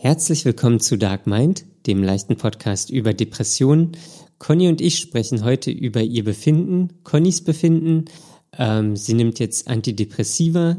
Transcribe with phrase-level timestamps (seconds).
[0.00, 3.96] Herzlich willkommen zu Dark Mind, dem leichten Podcast über Depressionen.
[4.38, 8.04] Conny und ich sprechen heute über ihr Befinden, Connys Befinden.
[8.56, 10.76] Ähm, sie nimmt jetzt Antidepressiva.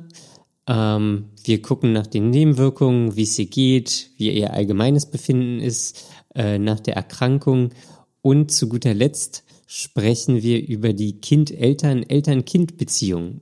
[0.67, 6.05] Ähm, wir gucken nach den Nebenwirkungen, wie es ihr geht, wie ihr allgemeines Befinden ist
[6.33, 7.71] äh, nach der Erkrankung.
[8.21, 13.41] Und zu guter Letzt sprechen wir über die Kind-Eltern, Eltern-Kind-Beziehung.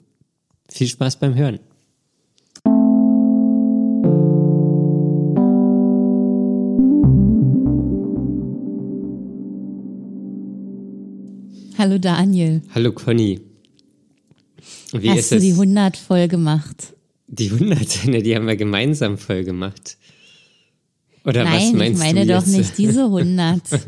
[0.69, 1.59] Viel Spaß beim Hören.
[11.77, 12.63] Hallo Daniel.
[12.73, 13.39] Hallo Conny.
[14.93, 16.95] Wie Hast du die 100 voll gemacht?
[17.27, 19.97] Die 100, ne, die haben wir gemeinsam voll gemacht.
[21.23, 23.61] Oder Nein, was meinst ich meine du doch nicht diese 100.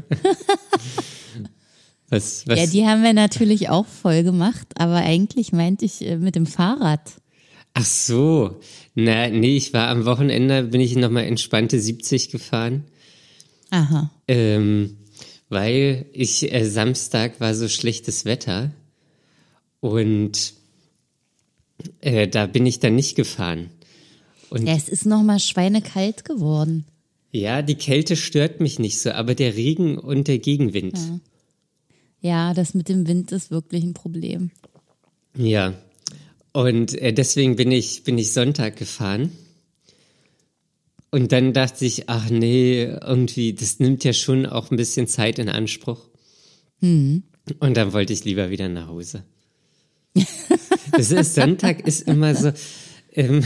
[2.09, 2.59] was, was?
[2.59, 6.45] Ja, die haben wir natürlich auch voll gemacht, aber eigentlich meinte ich äh, mit dem
[6.45, 7.01] Fahrrad.
[7.73, 8.59] Ach so.
[8.93, 12.83] Na, nee, ich war am Wochenende, bin ich nochmal entspannte 70 gefahren.
[13.71, 14.11] Aha.
[14.27, 14.98] Ähm,
[15.49, 18.71] weil ich äh, Samstag war so schlechtes Wetter
[19.79, 20.53] und
[22.01, 23.71] äh, da bin ich dann nicht gefahren.
[24.49, 26.85] Und ja, es ist noch mal schweinekalt geworden.
[27.31, 30.97] Ja, die Kälte stört mich nicht so, aber der Regen und der Gegenwind.
[30.97, 31.19] Ja,
[32.21, 34.51] ja das mit dem Wind ist wirklich ein Problem.
[35.35, 35.75] Ja,
[36.53, 39.31] und äh, deswegen bin ich bin ich Sonntag gefahren
[41.11, 45.39] und dann dachte ich, ach nee, irgendwie, das nimmt ja schon auch ein bisschen Zeit
[45.39, 46.07] in Anspruch.
[46.81, 47.23] Mhm.
[47.59, 49.23] Und dann wollte ich lieber wieder nach Hause.
[50.91, 52.51] das ist, Sonntag ist immer so,
[53.13, 53.43] ähm,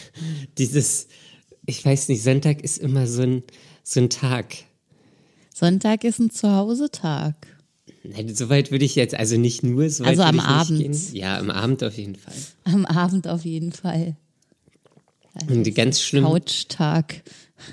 [0.58, 1.08] dieses,
[1.66, 3.42] ich weiß nicht, Sonntag ist immer so ein,
[3.82, 4.56] so ein Tag.
[5.54, 7.34] Sonntag ist ein Zuhause-Tag.
[8.04, 11.12] Nein, so weit würde ich jetzt, also nicht nur so Also am Abend.
[11.12, 12.34] Ja, am Abend auf jeden Fall.
[12.64, 14.16] Am Abend auf jeden Fall.
[15.48, 16.24] Und ganz schlimm.
[16.24, 17.22] Couchtag.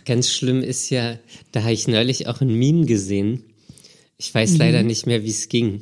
[0.05, 1.17] Ganz schlimm ist ja,
[1.51, 3.43] da habe ich neulich auch ein Meme gesehen.
[4.17, 4.57] Ich weiß mhm.
[4.57, 5.81] leider nicht mehr, wie es ging.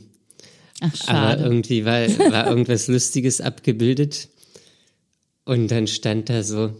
[0.79, 1.43] Ach, schade.
[1.43, 4.29] Aber irgendwie war, war irgendwas Lustiges abgebildet.
[5.45, 6.75] Und dann stand da so,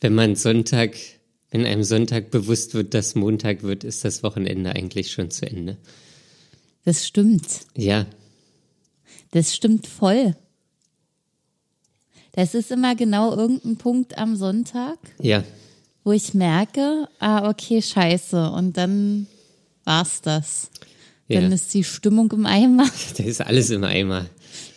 [0.00, 0.96] wenn man Sonntag,
[1.50, 5.78] wenn einem Sonntag bewusst wird, dass Montag wird, ist das Wochenende eigentlich schon zu Ende.
[6.84, 7.60] Das stimmt.
[7.76, 8.06] Ja.
[9.30, 10.36] Das stimmt voll.
[12.34, 14.98] Das ist immer genau irgendein Punkt am Sonntag.
[15.20, 15.44] Ja.
[16.02, 18.50] Wo ich merke, ah, okay, scheiße.
[18.50, 19.26] Und dann
[19.84, 20.70] war's das.
[21.28, 21.40] Ja.
[21.40, 22.86] Dann ist die Stimmung im Eimer.
[23.16, 24.26] Da ist alles im Eimer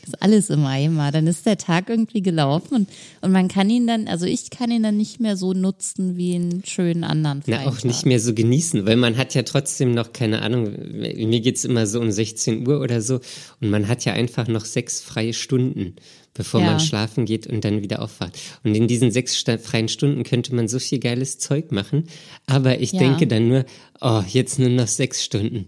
[0.08, 1.12] ist alles im Eimer.
[1.12, 2.90] Dann ist der Tag irgendwie gelaufen und,
[3.22, 6.36] und man kann ihn dann, also ich kann ihn dann nicht mehr so nutzen wie
[6.36, 7.66] einen schönen anderen Freitag.
[7.66, 11.42] Na, auch nicht mehr so genießen, weil man hat ja trotzdem noch, keine Ahnung, mir
[11.42, 13.20] geht's immer so um 16 Uhr oder so
[13.62, 15.96] und man hat ja einfach noch sechs freie Stunden
[16.38, 16.68] bevor ja.
[16.68, 18.38] man schlafen geht und dann wieder aufwacht.
[18.64, 22.08] Und in diesen sechs freien Stunden könnte man so viel geiles Zeug machen.
[22.46, 23.00] Aber ich ja.
[23.00, 23.66] denke dann nur,
[24.00, 25.68] oh, jetzt nur noch sechs Stunden.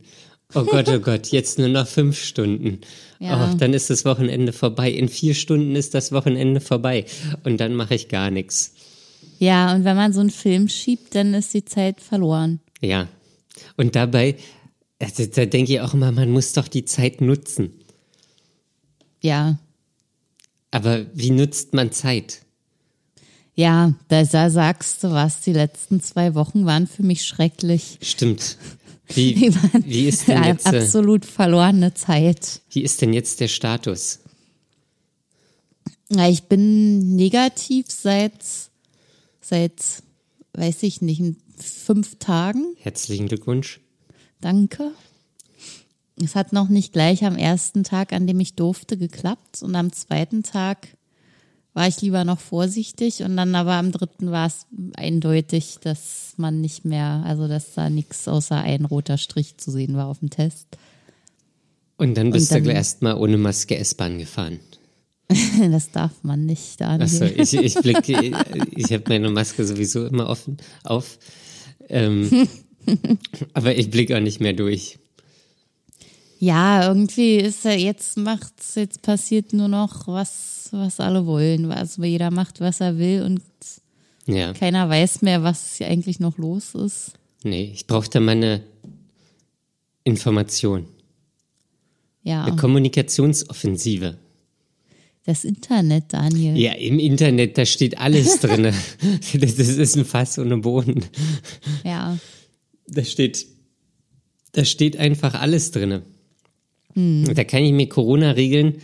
[0.53, 2.79] Oh Gott, oh Gott, jetzt nur noch fünf Stunden.
[3.19, 3.51] Ja.
[3.51, 4.89] Oh, dann ist das Wochenende vorbei.
[4.91, 7.05] In vier Stunden ist das Wochenende vorbei.
[7.43, 8.73] Und dann mache ich gar nichts.
[9.39, 12.61] Ja, und wenn man so einen Film schiebt, dann ist die Zeit verloren.
[12.81, 13.07] Ja.
[13.75, 14.35] Und dabei,
[14.99, 17.73] also, da denke ich auch immer, man muss doch die Zeit nutzen.
[19.21, 19.59] Ja.
[20.71, 22.41] Aber wie nutzt man Zeit?
[23.55, 25.41] Ja, da sagst du was.
[25.41, 27.97] Die letzten zwei Wochen waren für mich schrecklich.
[28.01, 28.57] Stimmt.
[29.15, 29.51] Wie,
[29.85, 32.61] wie ist denn jetzt, äh, absolut verlorene Zeit.
[32.69, 34.19] Wie ist denn jetzt der Status?
[36.11, 38.33] Ja, ich bin negativ seit,
[39.41, 39.81] seit,
[40.53, 41.23] weiß ich nicht,
[41.57, 42.75] fünf Tagen.
[42.77, 43.79] Herzlichen Glückwunsch.
[44.41, 44.91] Danke.
[46.21, 49.91] Es hat noch nicht gleich am ersten Tag, an dem ich durfte, geklappt und am
[49.91, 50.89] zweiten Tag
[51.73, 56.61] war ich lieber noch vorsichtig und dann aber am dritten war es eindeutig, dass man
[56.61, 60.29] nicht mehr, also dass da nichts außer ein roter Strich zu sehen war auf dem
[60.29, 60.67] Test.
[61.97, 64.59] Und dann bist und dann, du erstmal ohne Maske S-Bahn gefahren.
[65.71, 67.03] das darf man nicht, Daniel.
[67.03, 68.31] Achso, ich, ich blicke,
[68.71, 71.19] ich habe meine Maske sowieso immer offen auf.
[71.87, 72.47] Ähm,
[73.53, 74.97] aber ich blicke auch nicht mehr durch.
[76.39, 81.71] Ja, irgendwie ist er jetzt macht's, jetzt passiert nur noch was was, alle wollen.
[81.71, 83.41] Also jeder macht, was er will und
[84.25, 84.53] ja.
[84.53, 87.13] keiner weiß mehr, was hier eigentlich noch los ist.
[87.43, 88.63] Nee, ich brauchte meine
[90.03, 90.85] Information.
[92.23, 92.43] Ja.
[92.43, 94.17] Eine Kommunikationsoffensive.
[95.25, 96.57] Das Internet, Daniel.
[96.57, 98.63] Ja, im Internet, da steht alles drin.
[99.33, 101.05] das ist ein Fass ohne Boden.
[101.83, 102.17] Ja.
[102.87, 103.45] Da steht,
[104.53, 106.01] da steht einfach alles drin.
[106.93, 107.31] Hm.
[107.33, 108.77] Da kann ich mir Corona-Regeln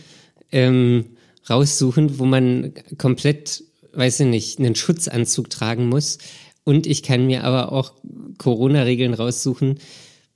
[0.52, 1.15] ähm,
[1.48, 3.62] raussuchen, wo man komplett
[3.96, 6.18] weiß ich nicht, einen Schutzanzug tragen muss.
[6.64, 7.92] Und ich kann mir aber auch
[8.38, 9.78] Corona-Regeln raussuchen,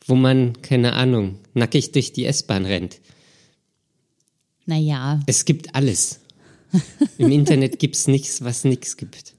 [0.07, 3.01] wo man, keine Ahnung, nackig durch die S-Bahn rennt.
[4.67, 5.21] Naja.
[5.27, 6.21] Es gibt alles.
[7.19, 9.35] Im Internet gibt es nichts, was nichts gibt.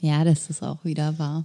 [0.00, 1.44] Ja, das ist auch wieder wahr.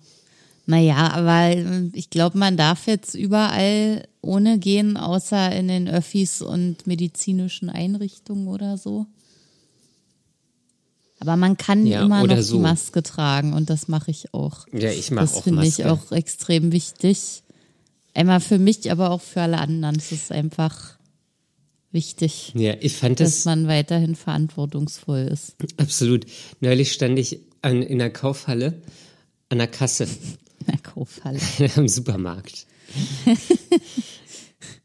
[0.66, 1.56] Naja, aber
[1.94, 8.48] ich glaube, man darf jetzt überall ohne gehen, außer in den Öffis und medizinischen Einrichtungen
[8.48, 9.08] oder so.
[11.20, 12.56] Aber man kann ja, immer noch so.
[12.56, 14.66] die Maske tragen und das mache ich auch.
[14.72, 17.44] Ja, ich mache auch Das finde ich auch extrem wichtig.
[18.14, 19.98] Einmal für mich, aber auch für alle anderen.
[19.98, 20.98] Es ist einfach
[21.92, 22.54] wichtig.
[22.56, 25.56] Ja, ich fand dass das, man weiterhin verantwortungsvoll ist.
[25.78, 26.26] Absolut.
[26.62, 28.82] Neulich stand ich an, in der Kaufhalle
[29.50, 30.06] an der Kasse.
[30.06, 31.40] In der Kaufhalle.
[31.76, 32.66] Am Supermarkt.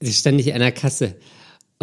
[0.00, 1.16] da stand ich an der Kasse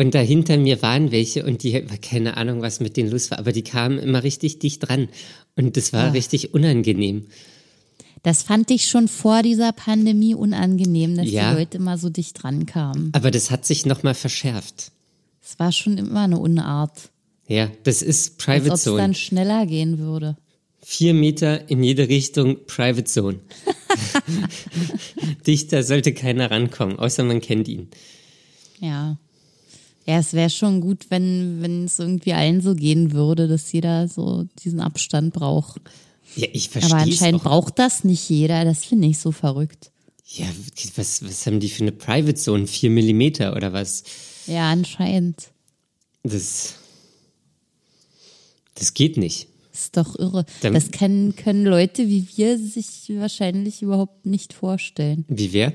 [0.02, 3.52] und dahinter mir waren welche und die, keine Ahnung, was mit denen los war, aber
[3.52, 5.10] die kamen immer richtig dicht dran.
[5.56, 6.12] Und das war oh.
[6.14, 7.28] richtig unangenehm.
[8.24, 12.42] Das fand ich schon vor dieser Pandemie unangenehm, dass ja, die Leute immer so dicht
[12.42, 13.12] dran kamen.
[13.14, 14.92] Aber das hat sich nochmal verschärft.
[15.40, 17.12] Es war schon immer eine Unart.
[17.48, 18.96] Ja, das ist Private Als Zone.
[18.96, 20.36] Als ob es dann schneller gehen würde.
[20.84, 23.40] Vier Meter in jede Richtung Private Zone.
[25.46, 27.90] Dichter sollte keiner rankommen, außer man kennt ihn.
[28.80, 29.20] Ja.
[30.06, 34.08] Ja, es wäre schon gut, wenn, wenn es irgendwie allen so gehen würde, dass jeder
[34.08, 35.82] so diesen Abstand braucht.
[36.36, 36.94] Ja, ich verstehe.
[36.94, 38.66] Aber anscheinend braucht das nicht jeder.
[38.66, 39.92] Das finde ich so verrückt.
[40.26, 40.46] Ja,
[40.96, 42.66] was, was haben die für eine Private Zone?
[42.66, 44.04] Vier Millimeter oder was?
[44.48, 45.50] Ja, anscheinend.
[46.24, 46.76] Das,
[48.76, 49.48] das geht nicht.
[49.72, 50.46] Das ist doch irre.
[50.62, 55.26] Dann, das können, können Leute wie wir sich wahrscheinlich überhaupt nicht vorstellen.
[55.28, 55.74] Wie wer?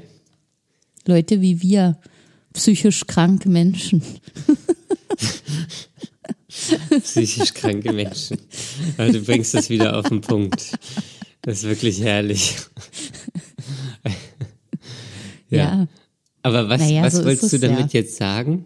[1.06, 1.98] Leute wie wir
[2.56, 4.02] psychisch kranke Menschen.
[7.02, 8.38] psychisch kranke Menschen.
[8.96, 10.72] Aber du bringst das wieder auf den Punkt.
[11.42, 12.56] Das ist wirklich herrlich.
[15.50, 15.58] ja.
[15.58, 15.88] ja.
[16.42, 18.00] Aber was, naja, was so wolltest du damit ja.
[18.00, 18.64] jetzt sagen?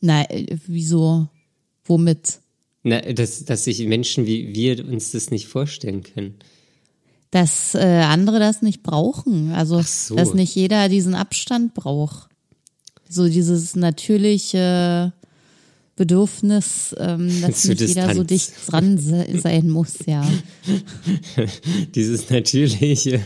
[0.00, 1.28] Na, äh, wieso?
[1.84, 2.40] Womit?
[2.82, 6.38] Na, dass, dass sich Menschen wie wir uns das nicht vorstellen können
[7.32, 9.52] dass äh, andere das nicht brauchen.
[9.52, 10.14] Also, so.
[10.14, 12.28] dass nicht jeder diesen Abstand braucht.
[13.08, 15.12] So dieses natürliche
[15.96, 20.26] Bedürfnis, ähm, dass nicht jeder so dicht dran sein muss, ja.
[21.94, 23.20] dieses natürliche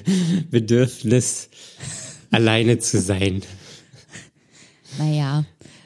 [0.50, 1.49] Bedürfnis,
[2.31, 3.43] alleine zu sein.
[4.99, 5.44] Naja,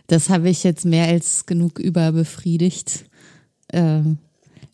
[0.08, 3.04] das habe ich jetzt mehr als genug überbefriedigt.
[3.72, 4.18] Ähm,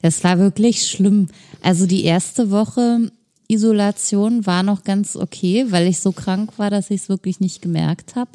[0.03, 1.29] das war wirklich schlimm.
[1.63, 3.11] Also die erste Woche
[3.49, 7.63] Isolation war noch ganz okay, weil ich so krank war, dass ich es wirklich nicht
[7.63, 8.31] gemerkt habe.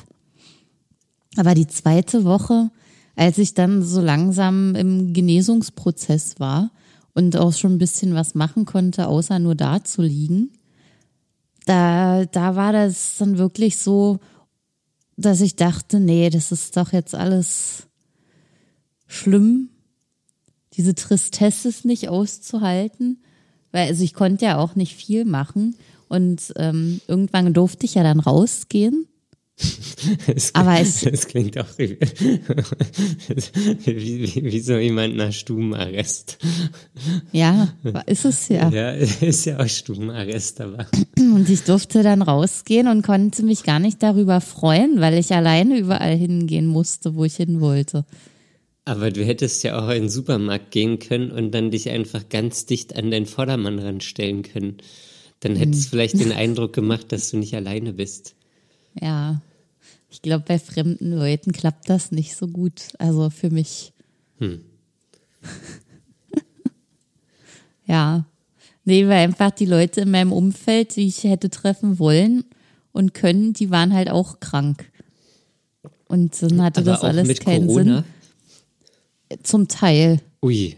[1.37, 2.71] Aber die zweite Woche,
[3.15, 6.71] als ich dann so langsam im Genesungsprozess war
[7.13, 10.51] und auch schon ein bisschen was machen konnte, außer nur da zu liegen,
[11.65, 14.19] da, da war das dann wirklich so,
[15.17, 17.87] dass ich dachte, nee, das ist doch jetzt alles
[19.07, 19.69] schlimm.
[20.73, 23.21] Diese Tristesse ist nicht auszuhalten.
[23.71, 25.75] Weil also ich konnte ja auch nicht viel machen.
[26.07, 29.07] Und ähm, irgendwann durfte ich ja dann rausgehen.
[30.25, 31.95] Das, aber es das klingt auch wie,
[33.85, 36.39] wie, wie so jemand nach Stubenarrest.
[37.31, 37.67] Ja,
[38.07, 38.69] ist es ja.
[38.69, 38.91] Ja,
[39.21, 40.87] ist ja auch Stubenarrest, aber.
[41.17, 45.77] Und ich durfte dann rausgehen und konnte mich gar nicht darüber freuen, weil ich alleine
[45.77, 48.05] überall hingehen musste, wo ich hin wollte.
[48.85, 52.65] Aber du hättest ja auch in den Supermarkt gehen können und dann dich einfach ganz
[52.65, 54.77] dicht an deinen Vordermann ranstellen können.
[55.41, 55.89] Dann hättest du hm.
[55.89, 58.35] vielleicht den Eindruck gemacht, dass du nicht alleine bist.
[58.99, 59.41] Ja,
[60.09, 62.89] ich glaube, bei fremden Leuten klappt das nicht so gut.
[62.97, 63.93] Also für mich.
[64.39, 64.61] Hm.
[67.85, 68.25] ja.
[68.83, 72.43] Nee, weil einfach die Leute in meinem Umfeld, die ich hätte treffen wollen
[72.91, 74.91] und können, die waren halt auch krank.
[76.07, 77.97] Und dann hatte Aber das alles keinen Corona?
[77.97, 78.03] Sinn.
[79.43, 80.19] Zum Teil.
[80.41, 80.75] Ui.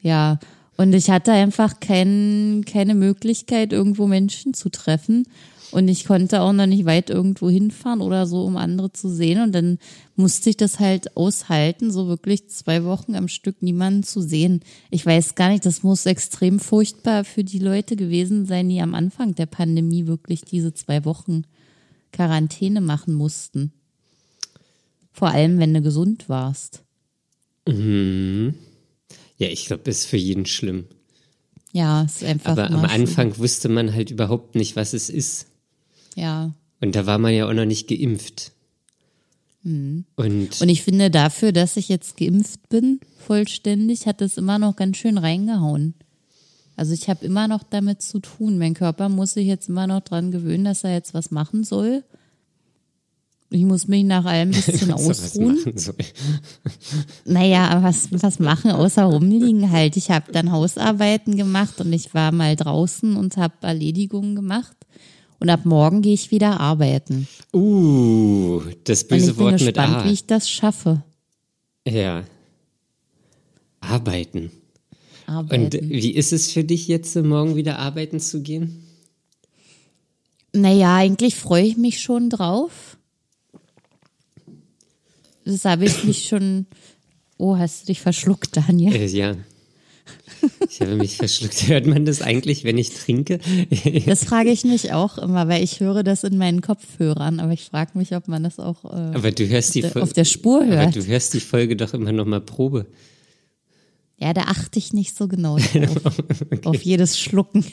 [0.00, 0.38] Ja.
[0.76, 5.26] Und ich hatte einfach kein, keine Möglichkeit, irgendwo Menschen zu treffen.
[5.72, 9.40] Und ich konnte auch noch nicht weit irgendwo hinfahren oder so, um andere zu sehen.
[9.40, 9.78] Und dann
[10.16, 14.60] musste ich das halt aushalten, so wirklich zwei Wochen am Stück niemanden zu sehen.
[14.90, 18.94] Ich weiß gar nicht, das muss extrem furchtbar für die Leute gewesen sein, die am
[18.94, 21.44] Anfang der Pandemie wirklich diese zwei Wochen
[22.12, 23.72] Quarantäne machen mussten.
[25.10, 26.82] Vor allem, wenn du gesund warst.
[27.66, 28.54] Mhm.
[29.38, 30.86] Ja, ich glaube, ist für jeden schlimm.
[31.72, 32.52] Ja, ist einfach.
[32.52, 33.44] Aber am Anfang schlimm.
[33.44, 35.46] wusste man halt überhaupt nicht, was es ist.
[36.16, 36.52] Ja.
[36.80, 38.52] Und da war man ja auch noch nicht geimpft.
[39.62, 40.04] Mhm.
[40.16, 44.76] Und, und ich finde dafür, dass ich jetzt geimpft bin, vollständig, hat es immer noch
[44.76, 45.94] ganz schön reingehauen.
[46.76, 48.58] Also ich habe immer noch damit zu tun.
[48.58, 52.02] Mein Körper muss sich jetzt immer noch dran gewöhnen, dass er jetzt was machen soll.
[53.52, 55.58] Ich muss mich nach allem ein bisschen ausruhen.
[57.24, 59.96] naja, was, was machen außer rumliegen halt.
[59.96, 64.76] Ich habe dann Hausarbeiten gemacht und ich war mal draußen und habe Erledigungen gemacht.
[65.38, 67.26] Und ab morgen gehe ich wieder arbeiten.
[67.52, 70.04] Uh, das böse Wort mit gespannt, A.
[70.04, 71.02] wie ich das schaffe.
[71.86, 72.22] Ja.
[73.80, 74.52] Arbeiten.
[75.26, 75.64] arbeiten.
[75.64, 78.84] Und wie ist es für dich jetzt, morgen wieder arbeiten zu gehen?
[80.52, 82.96] Naja, eigentlich freue ich mich schon drauf.
[85.44, 86.66] Das habe ich mich schon.
[87.38, 88.94] Oh, hast du dich verschluckt, Daniel?
[88.94, 89.36] Äh, ja.
[90.68, 91.68] Ich habe mich verschluckt.
[91.68, 93.38] Hört man das eigentlich, wenn ich trinke?
[94.06, 97.64] Das frage ich mich auch immer, weil ich höre das in meinen Kopfhörern, aber ich
[97.64, 100.24] frage mich, ob man das auch äh, aber du hörst die auf, der, auf der
[100.24, 100.82] Spur hört.
[100.82, 102.86] Aber du hörst die Folge doch immer noch mal Probe.
[104.18, 106.18] Ja, da achte ich nicht so genau drauf.
[106.18, 106.60] okay.
[106.64, 107.64] Auf jedes Schlucken.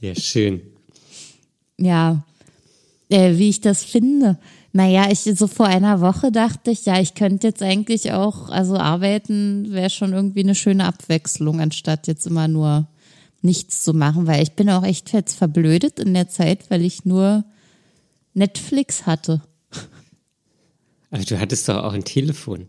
[0.00, 0.60] ja, schön.
[1.78, 2.24] Ja,
[3.08, 4.38] äh, wie ich das finde.
[4.76, 8.76] Naja, ich so vor einer Woche dachte ich, ja, ich könnte jetzt eigentlich auch, also
[8.76, 12.86] arbeiten wäre schon irgendwie eine schöne Abwechslung, anstatt jetzt immer nur
[13.40, 17.06] nichts zu machen, weil ich bin auch echt jetzt verblödet in der Zeit, weil ich
[17.06, 17.46] nur
[18.34, 19.40] Netflix hatte.
[21.10, 22.68] Aber du hattest doch auch ein Telefon.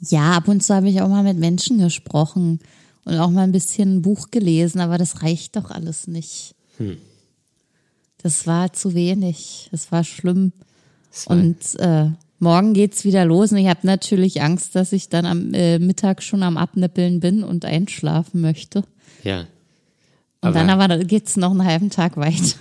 [0.00, 2.60] Ja, ab und zu habe ich auch mal mit Menschen gesprochen
[3.04, 6.54] und auch mal ein bisschen ein Buch gelesen, aber das reicht doch alles nicht.
[6.78, 6.96] Hm.
[8.24, 9.68] Das war zu wenig.
[9.70, 10.52] Das war schlimm.
[11.10, 15.10] Das war und äh, morgen geht's wieder los und ich habe natürlich Angst, dass ich
[15.10, 18.82] dann am äh, Mittag schon am Abnippeln bin und einschlafen möchte.
[19.24, 19.46] Ja.
[20.40, 22.56] Aber, und dann aber geht's noch einen halben Tag weiter.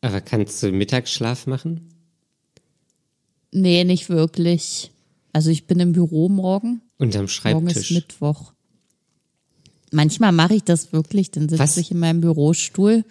[0.00, 1.88] Aber kannst du Mittagsschlaf machen?
[3.50, 4.92] Nee, nicht wirklich.
[5.32, 6.82] Also ich bin im Büro morgen.
[6.98, 7.54] Und am Schreibtisch.
[7.54, 8.52] Morgen ist Mittwoch.
[9.90, 13.04] Manchmal mache ich das wirklich, dann sitze ich in meinem Bürostuhl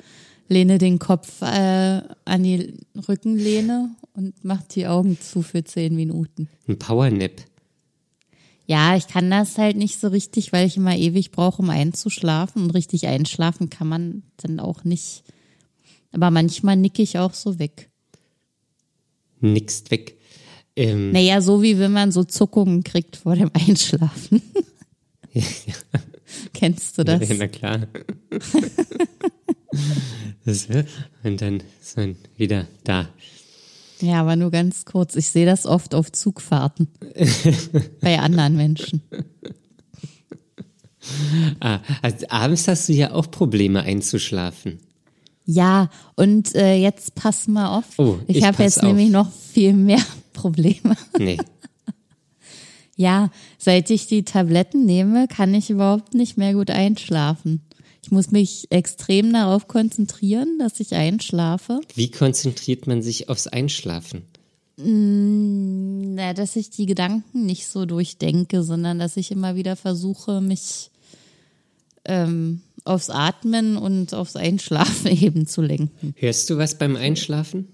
[0.50, 2.74] lehne den Kopf äh, an die
[3.08, 6.50] Rückenlehne und mache die Augen zu für zehn Minuten.
[6.68, 7.32] Ein Powernap.
[8.66, 12.64] Ja, ich kann das halt nicht so richtig, weil ich immer ewig brauche, um einzuschlafen.
[12.64, 15.24] Und richtig einschlafen kann man dann auch nicht.
[16.12, 17.90] Aber manchmal nicke ich auch so weg.
[19.40, 20.18] Nickst weg.
[20.76, 24.42] Ähm, naja, so wie wenn man so Zuckungen kriegt vor dem Einschlafen.
[25.34, 25.44] ja.
[26.54, 27.28] Kennst du das?
[27.28, 27.88] Ja, na klar.
[31.24, 33.08] Und dann ist man wieder da.
[34.02, 35.16] Ja, aber nur ganz kurz.
[35.16, 36.88] Ich sehe das oft auf Zugfahrten
[38.02, 39.02] bei anderen Menschen.
[41.60, 44.80] Ah, also abends hast du ja auch Probleme einzuschlafen.
[45.46, 47.86] Ja, und äh, jetzt pass mal auf.
[47.98, 48.84] Oh, ich ich habe jetzt auf.
[48.84, 50.02] nämlich noch viel mehr
[50.34, 50.96] Probleme.
[51.18, 51.38] Nee.
[52.96, 57.62] ja, seit ich die Tabletten nehme, kann ich überhaupt nicht mehr gut einschlafen.
[58.10, 61.80] Ich muss mich extrem darauf konzentrieren, dass ich einschlafe.
[61.94, 64.24] Wie konzentriert man sich aufs Einschlafen?
[64.78, 70.42] Mm, na, dass ich die Gedanken nicht so durchdenke, sondern dass ich immer wieder versuche,
[70.42, 70.90] mich
[72.04, 76.16] ähm, aufs Atmen und aufs Einschlafen eben zu lenken.
[76.18, 77.68] Hörst du was beim Einschlafen?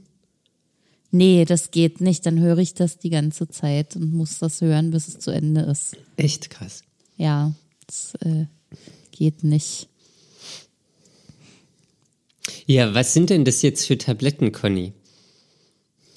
[1.11, 2.25] Nee, das geht nicht.
[2.25, 5.61] Dann höre ich das die ganze Zeit und muss das hören, bis es zu Ende
[5.61, 5.95] ist.
[6.17, 6.83] Echt krass.
[7.15, 7.53] Ja,
[7.87, 8.47] das äh,
[9.11, 9.87] geht nicht.
[12.65, 14.93] Ja, was sind denn das jetzt für Tabletten, Conny?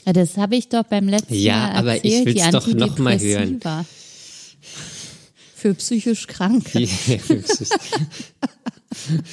[0.07, 1.75] Ja, das habe ich doch beim letzten ja, Mal erzählt.
[1.75, 3.61] Ja, aber ich will es doch noch mal hören.
[5.55, 6.81] Für psychisch Kranke.
[6.81, 7.61] Ja, das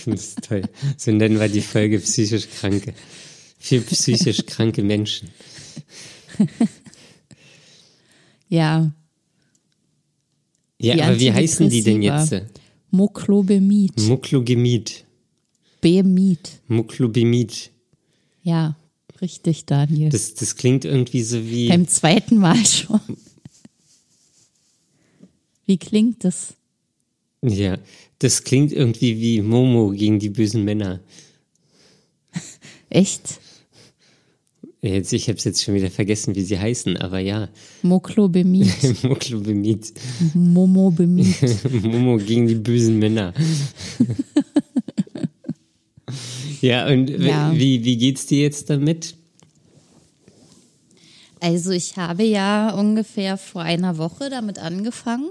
[0.05, 0.63] ist toll.
[0.97, 2.93] So nennen wir die Folge psychisch Kranke.
[3.59, 5.29] Für psychisch kranke Menschen.
[8.49, 8.91] Ja.
[10.79, 12.35] Ja, aber wie heißen die denn jetzt?
[12.91, 13.99] Moklobemid.
[14.01, 15.04] Moklogemid.
[15.85, 16.63] Bemid.
[16.67, 17.69] Muklubimid.
[18.41, 18.75] Ja,
[19.21, 20.09] richtig, Daniel.
[20.09, 21.69] Das, das klingt irgendwie so wie.
[21.69, 22.99] Beim zweiten Mal schon.
[25.67, 26.55] Wie klingt das?
[27.43, 27.77] Ja,
[28.17, 31.01] das klingt irgendwie wie Momo gegen die bösen Männer.
[32.89, 33.39] Echt?
[34.81, 37.49] Jetzt, ich habe es jetzt schon wieder vergessen, wie sie heißen, aber ja.
[37.83, 39.03] Moklobemid.
[39.03, 39.93] Moklobemid.
[40.33, 41.35] Momobemid.
[41.83, 43.35] Momo gegen die bösen Männer.
[46.61, 47.51] Ja, und ja.
[47.53, 49.15] Wie, wie geht's dir jetzt damit?
[51.39, 55.29] Also ich habe ja ungefähr vor einer Woche damit angefangen.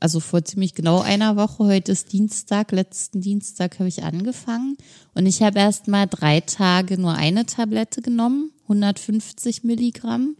[0.00, 4.76] also vor ziemlich genau einer Woche, heute ist Dienstag, letzten Dienstag habe ich angefangen
[5.14, 10.36] und ich habe erst mal drei Tage nur eine Tablette genommen, 150 Milligramm.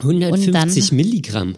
[0.00, 1.54] 150 dann, Milligramm?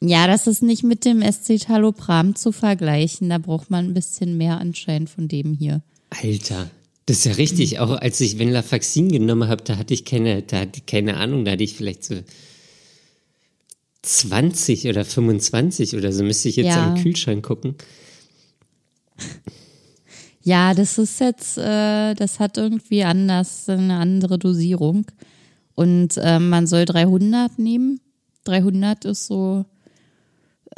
[0.00, 4.58] Ja, das ist nicht mit dem Escitalopram zu vergleichen, da braucht man ein bisschen mehr
[4.58, 5.82] anscheinend von dem hier.
[6.10, 6.70] Alter,
[7.06, 7.78] das ist ja richtig.
[7.78, 11.44] Auch als ich Venlafaxin genommen habe, da hatte ich keine, da hatte ich keine Ahnung,
[11.44, 12.16] da hatte ich vielleicht so
[14.02, 16.24] 20 oder 25 oder so.
[16.24, 16.86] Müsste ich jetzt ja.
[16.86, 17.76] am Kühlschrank gucken.
[20.46, 25.06] Ja, das ist jetzt, äh, das hat irgendwie anders, eine andere Dosierung.
[25.74, 27.98] Und äh, man soll 300 nehmen.
[28.44, 29.64] 300 ist so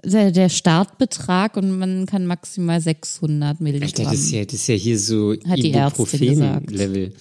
[0.04, 3.88] der, der Startbetrag und man kann maximal 600 Milligramm.
[3.88, 7.12] Alter, das ist ja, das ist ja hier so Ibuprofen-Level.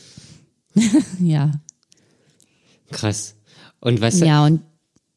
[1.20, 1.52] ja.
[2.92, 3.36] Krass.
[3.80, 4.20] Und was?
[4.20, 4.62] Ja, und,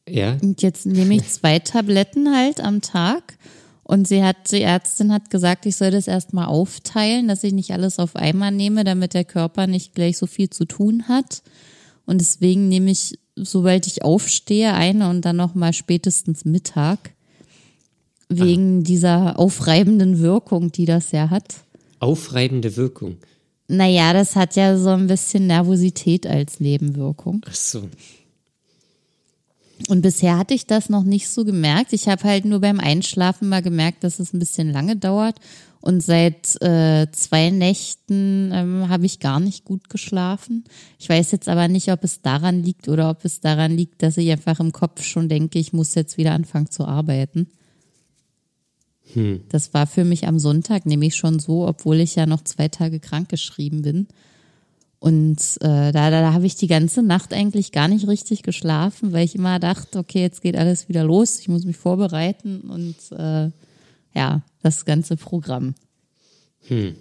[0.07, 0.37] ja?
[0.41, 3.37] und jetzt nehme ich zwei Tabletten halt am Tag.
[3.83, 7.71] Und sie hat, die Ärztin hat gesagt, ich soll das erstmal aufteilen, dass ich nicht
[7.73, 11.43] alles auf einmal nehme, damit der Körper nicht gleich so viel zu tun hat.
[12.05, 17.11] Und deswegen nehme ich, sobald ich aufstehe, eine und dann nochmal spätestens Mittag.
[18.31, 18.83] Wegen Aha.
[18.83, 21.55] dieser aufreibenden Wirkung, die das ja hat.
[21.99, 23.17] Aufreibende Wirkung?
[23.67, 27.41] Naja, das hat ja so ein bisschen Nervosität als Nebenwirkung.
[27.47, 27.83] Ach so.
[29.87, 31.93] Und bisher hatte ich das noch nicht so gemerkt.
[31.93, 35.37] Ich habe halt nur beim Einschlafen mal gemerkt, dass es ein bisschen lange dauert.
[35.79, 40.63] Und seit äh, zwei Nächten ähm, habe ich gar nicht gut geschlafen.
[40.99, 44.17] Ich weiß jetzt aber nicht, ob es daran liegt oder ob es daran liegt, dass
[44.17, 47.47] ich einfach im Kopf schon denke, ich muss jetzt wieder anfangen zu arbeiten.
[49.13, 49.41] Hm.
[49.49, 52.99] Das war für mich am Sonntag nämlich schon so, obwohl ich ja noch zwei Tage
[52.99, 54.07] krank geschrieben bin.
[54.99, 59.13] Und äh, da, da, da habe ich die ganze Nacht eigentlich gar nicht richtig geschlafen,
[59.13, 62.95] weil ich immer dachte, okay, jetzt geht alles wieder los, ich muss mich vorbereiten und
[63.17, 63.49] äh,
[64.13, 65.73] ja, das ganze Programm.
[66.67, 66.95] Hm.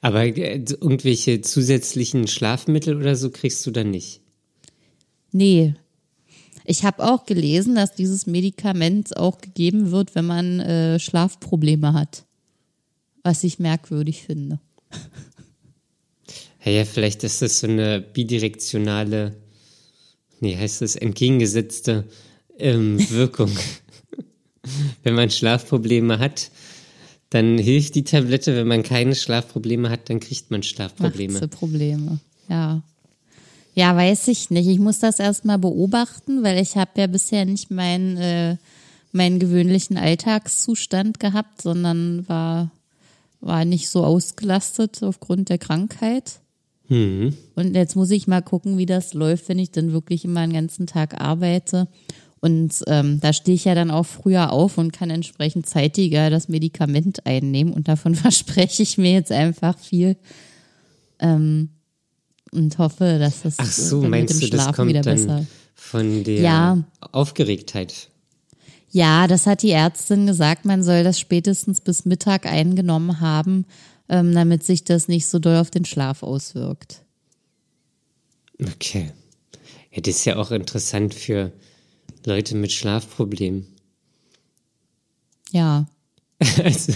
[0.00, 4.20] Aber äh, irgendwelche zusätzlichen Schlafmittel oder so kriegst du dann nicht?
[5.30, 5.74] Nee,
[6.64, 12.24] ich habe auch gelesen, dass dieses Medikament auch gegeben wird, wenn man äh, Schlafprobleme hat.
[13.22, 14.58] Was ich merkwürdig finde.
[16.64, 19.36] Ja, ja, vielleicht ist das so eine bidirektionale,
[20.40, 22.04] nee, heißt das entgegengesetzte
[22.58, 23.50] ähm, Wirkung.
[25.02, 26.50] wenn man Schlafprobleme hat,
[27.30, 28.54] dann hilft die Tablette.
[28.54, 31.48] Wenn man keine Schlafprobleme hat, dann kriegt man Schlafprobleme.
[31.48, 32.82] Probleme, ja.
[33.74, 34.68] Ja, weiß ich nicht.
[34.68, 38.56] Ich muss das erstmal beobachten, weil ich habe ja bisher nicht meinen, äh,
[39.12, 42.70] meinen gewöhnlichen Alltagszustand gehabt, sondern war,
[43.40, 46.40] war nicht so ausgelastet aufgrund der Krankheit.
[46.88, 47.34] Mhm.
[47.54, 50.52] Und jetzt muss ich mal gucken, wie das läuft, wenn ich dann wirklich immer den
[50.52, 51.88] ganzen Tag arbeite.
[52.40, 56.48] Und ähm, da stehe ich ja dann auch früher auf und kann entsprechend zeitiger das
[56.48, 57.72] Medikament einnehmen.
[57.72, 60.16] Und davon verspreche ich mir jetzt einfach viel.
[61.20, 61.70] Ähm,
[62.52, 65.46] und hoffe, dass es Ach so, meinst du, das kommt dann besser.
[65.74, 66.84] von der ja.
[67.00, 68.08] Aufgeregtheit?
[68.90, 73.64] Ja, das hat die Ärztin gesagt, man soll das spätestens bis Mittag eingenommen haben,
[74.08, 77.02] ähm, damit sich das nicht so doll auf den Schlaf auswirkt.
[78.60, 79.10] Okay.
[79.92, 81.52] Ja, das ist ja auch interessant für
[82.26, 83.66] Leute mit Schlafproblemen.
[85.50, 85.86] Ja.
[86.64, 86.92] Also,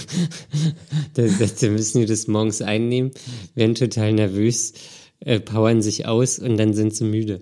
[1.15, 3.13] da müssen die das morgens einnehmen,
[3.55, 4.73] werden total nervös
[5.21, 7.41] äh, powern sich aus und dann sind sie müde.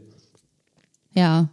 [1.13, 1.49] Ja.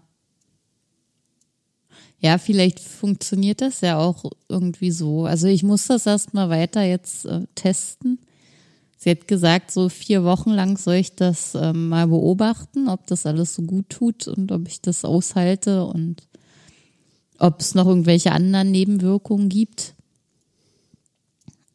[2.20, 5.26] Ja, vielleicht funktioniert das ja auch irgendwie so.
[5.26, 8.20] Also ich muss das erstmal weiter jetzt äh, testen.
[8.98, 13.26] Sie hat gesagt, so vier Wochen lang soll ich das äh, mal beobachten, ob das
[13.26, 16.28] alles so gut tut und ob ich das aushalte und
[17.40, 19.96] ob es noch irgendwelche anderen Nebenwirkungen gibt.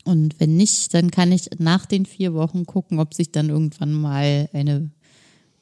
[0.06, 3.92] Und wenn nicht, dann kann ich nach den vier Wochen gucken, ob sich dann irgendwann
[3.92, 4.92] mal eine,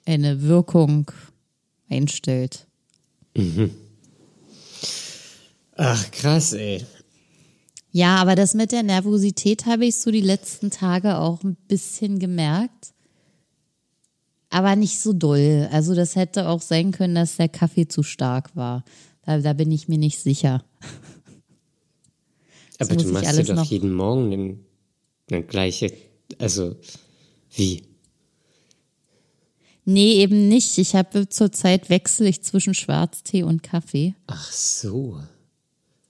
[0.05, 1.11] eine Wirkung
[1.89, 2.67] einstellt.
[3.35, 3.71] Mhm.
[5.77, 6.85] Ach, krass, ey.
[7.91, 12.19] Ja, aber das mit der Nervosität habe ich so die letzten Tage auch ein bisschen
[12.19, 12.93] gemerkt.
[14.51, 15.71] Aber nicht so doll.
[15.73, 18.85] Also das hätte auch sein können, dass der Kaffee zu stark war.
[19.23, 20.63] Da, da bin ich mir nicht sicher.
[22.91, 24.67] Aber du machst dir doch jeden Morgen den,
[25.31, 25.93] den gleiche,
[26.39, 26.77] also
[27.55, 27.85] wie?
[29.85, 30.79] Nee, eben nicht.
[30.79, 34.15] Ich habe zurzeit wechsle ich zwischen Schwarztee und Kaffee.
[34.27, 35.21] Ach so.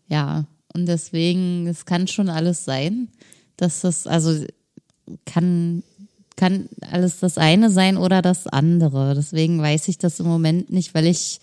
[0.09, 3.09] Ja, und deswegen, es kann schon alles sein,
[3.57, 4.47] dass das, also
[5.25, 5.83] kann,
[6.37, 9.15] kann alles das eine sein oder das andere.
[9.15, 11.41] Deswegen weiß ich das im Moment nicht, weil ich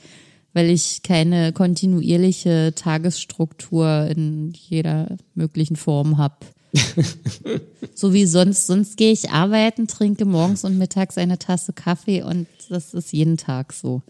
[0.54, 6.36] weil ich keine kontinuierliche Tagesstruktur in jeder möglichen Form habe.
[7.96, 8.68] so wie sonst.
[8.68, 13.38] Sonst gehe ich arbeiten, trinke morgens und mittags eine Tasse Kaffee und das ist jeden
[13.38, 14.02] Tag so.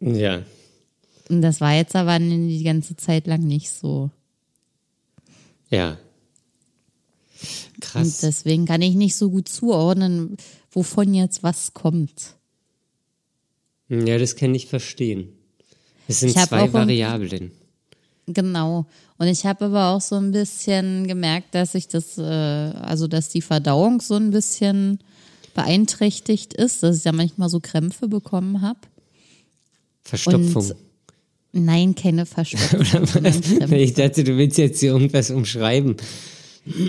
[0.00, 0.42] Ja.
[1.28, 4.10] Und das war jetzt aber die ganze Zeit lang nicht so.
[5.70, 5.98] Ja.
[7.80, 8.06] Krass.
[8.06, 10.36] Und deswegen kann ich nicht so gut zuordnen,
[10.70, 12.36] wovon jetzt was kommt.
[13.88, 15.35] Ja, das kann ich verstehen.
[16.08, 17.50] Es sind zwei Variablen.
[18.26, 18.86] Genau.
[19.18, 23.28] Und ich habe aber auch so ein bisschen gemerkt, dass ich das, äh, also dass
[23.28, 24.98] die Verdauung so ein bisschen
[25.54, 28.80] beeinträchtigt ist, dass ich da manchmal so Krämpfe bekommen habe.
[30.02, 30.70] Verstopfung.
[30.70, 30.76] Und
[31.52, 33.24] nein, keine Verstopfung.
[33.72, 35.96] ich dachte, du willst jetzt hier irgendwas umschreiben.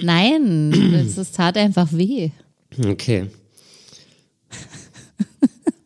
[0.03, 0.73] Nein,
[1.17, 2.31] es tat einfach weh.
[2.83, 3.27] Okay.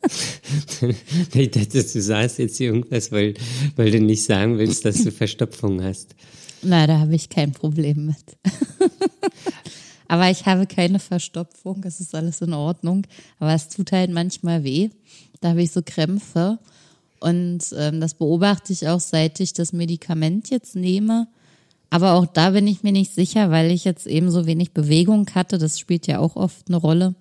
[1.33, 3.33] ich dachte, du sagst jetzt hier irgendwas, weil,
[3.75, 6.15] weil du nicht sagen willst, dass du Verstopfung hast.
[6.63, 8.37] Na, da habe ich kein Problem mit.
[10.07, 13.07] Aber ich habe keine Verstopfung, es ist alles in Ordnung.
[13.39, 14.89] Aber es tut halt manchmal weh.
[15.39, 16.59] Da habe ich so Krämpfe.
[17.19, 21.27] Und ähm, das beobachte ich auch, seit ich das Medikament jetzt nehme.
[21.89, 25.27] Aber auch da bin ich mir nicht sicher, weil ich jetzt eben so wenig Bewegung
[25.33, 25.57] hatte.
[25.57, 27.15] Das spielt ja auch oft eine Rolle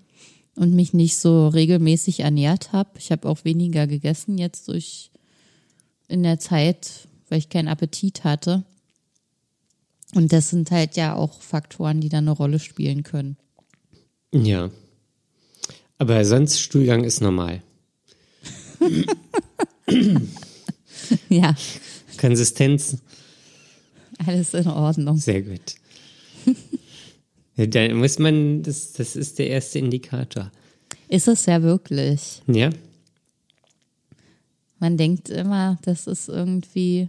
[0.60, 2.90] und mich nicht so regelmäßig ernährt habe.
[2.98, 5.10] Ich habe auch weniger gegessen jetzt durch
[6.06, 8.62] in der Zeit, weil ich keinen Appetit hatte.
[10.14, 13.38] Und das sind halt ja auch Faktoren, die da eine Rolle spielen können.
[14.34, 14.70] Ja.
[15.96, 17.62] Aber sonst Stuhlgang ist normal.
[21.30, 21.54] ja.
[22.18, 22.98] Konsistenz.
[24.26, 25.16] Alles in Ordnung.
[25.16, 25.76] Sehr gut.
[27.56, 30.50] Da muss man, das, das ist der erste Indikator.
[31.08, 32.42] Ist es ja wirklich.
[32.46, 32.70] Ja.
[34.78, 37.08] Man denkt immer, das ist irgendwie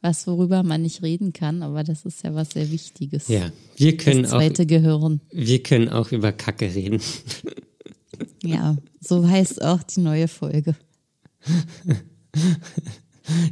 [0.00, 3.28] was, worüber man nicht reden kann, aber das ist ja was sehr Wichtiges.
[3.28, 4.66] Ja, wir können das zweite auch.
[4.66, 5.20] Gehirn.
[5.30, 7.00] Wir können auch über Kacke reden.
[8.44, 10.76] Ja, so heißt auch die neue Folge.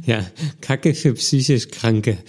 [0.05, 0.25] Ja,
[0.61, 2.17] Kacke für psychisch Kranke.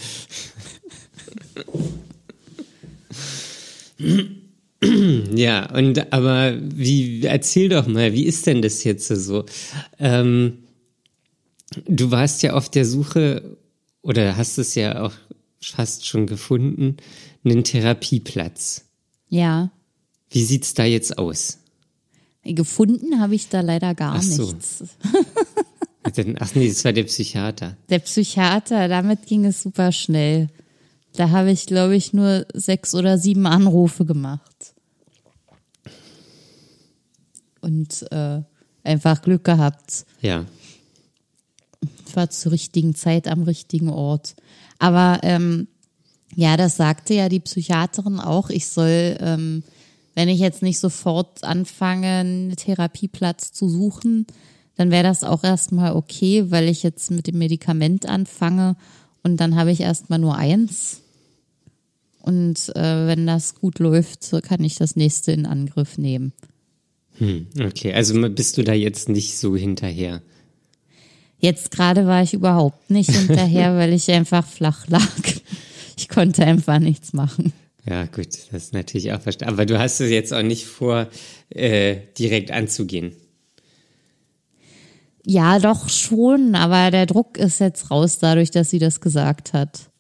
[5.35, 9.47] Ja, und aber wie, erzähl doch mal, wie ist denn das jetzt so?
[9.99, 10.59] Ähm,
[11.87, 13.57] du warst ja auf der Suche
[14.03, 15.13] oder hast es ja auch
[15.61, 16.99] fast schon gefunden,
[17.45, 18.85] einen Therapieplatz.
[19.29, 19.71] Ja.
[20.31, 21.59] Wie sieht's da jetzt aus?
[22.45, 24.47] Gefunden habe ich da leider gar ach so.
[24.47, 24.85] nichts.
[26.39, 27.77] ach nee, das war der Psychiater.
[27.89, 30.49] Der Psychiater, damit ging es super schnell.
[31.17, 34.75] Da habe ich, glaube ich, nur sechs oder sieben Anrufe gemacht.
[37.61, 38.43] Und äh,
[38.83, 40.05] einfach Glück gehabt.
[40.21, 40.45] Ja.
[42.07, 44.35] Ich war zur richtigen Zeit am richtigen Ort.
[44.79, 45.69] Aber ähm,
[46.35, 48.51] ja, das sagte ja die Psychiaterin auch.
[48.51, 49.63] Ich soll, ähm,
[50.15, 54.27] wenn ich jetzt nicht sofort anfange, einen Therapieplatz zu suchen,
[54.77, 58.77] dann wäre das auch erstmal okay, weil ich jetzt mit dem Medikament anfange
[59.23, 61.04] und dann habe ich erstmal nur eins.
[62.25, 66.33] Und äh, wenn das gut läuft, so kann ich das nächste in Angriff nehmen.
[67.19, 70.23] Hm, okay, also bist du da jetzt nicht so hinterher?
[71.39, 75.03] Jetzt gerade war ich überhaupt nicht hinterher, weil ich einfach flach lag.
[75.99, 77.53] Ich konnte einfach nichts machen.
[77.87, 79.53] Ja, gut, das ist natürlich auch verstanden.
[79.53, 81.09] Aber du hast es jetzt auch nicht vor,
[81.51, 83.13] äh, direkt anzugehen.
[85.27, 89.91] Ja, doch schon, aber der Druck ist jetzt raus dadurch, dass sie das gesagt hat.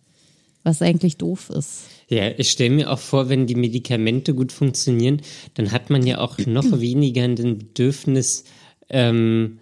[0.62, 1.82] Was eigentlich doof ist.
[2.14, 5.20] Ja, ich stelle mir auch vor, wenn die Medikamente gut funktionieren,
[5.54, 8.44] dann hat man ja auch noch weniger ein Bedürfnis,
[8.88, 9.58] ähm,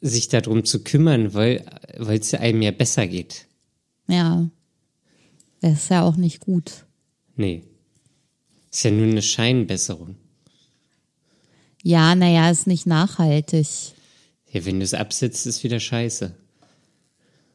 [0.00, 1.64] sich darum zu kümmern, weil
[2.08, 3.46] es einem ja besser geht.
[4.08, 4.50] Ja.
[5.60, 6.84] Das ist ja auch nicht gut.
[7.36, 7.62] Nee.
[8.72, 10.16] Ist ja nur eine Scheinbesserung.
[11.84, 13.68] Ja, naja, ist nicht nachhaltig.
[14.50, 16.34] Ja, wenn du es absetzt, ist wieder scheiße.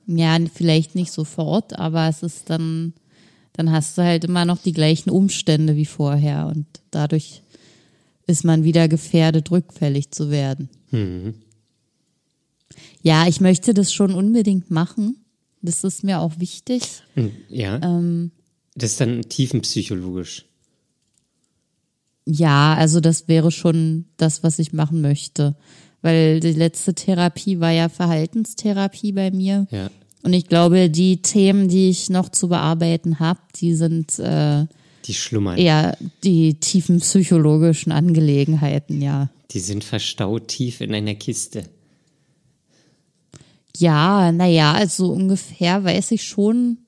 [0.06, 2.94] Ja, vielleicht nicht sofort, aber es ist dann
[3.58, 7.42] dann hast du halt immer noch die gleichen Umstände wie vorher und dadurch
[8.28, 10.70] ist man wieder gefährdet, rückfällig zu werden.
[10.92, 11.34] Mhm.
[13.02, 15.18] Ja, ich möchte das schon unbedingt machen.
[15.62, 16.84] Das ist mir auch wichtig.
[17.16, 17.82] Hm, ja.
[17.82, 18.32] Ähm,
[18.76, 20.46] das ist dann tiefenpsychologisch.
[22.26, 25.56] Ja, also das wäre schon das, was ich machen möchte.
[26.02, 29.66] Weil die letzte Therapie war ja Verhaltenstherapie bei mir.
[29.72, 29.90] Ja.
[30.24, 34.66] Und ich glaube, die Themen, die ich noch zu bearbeiten habe, die sind äh,
[35.06, 35.58] die schlummern.
[35.58, 39.30] eher die tiefen psychologischen Angelegenheiten, ja.
[39.52, 41.64] Die sind verstaut tief in einer Kiste.
[43.78, 46.80] Ja, naja, also ungefähr weiß ich schon,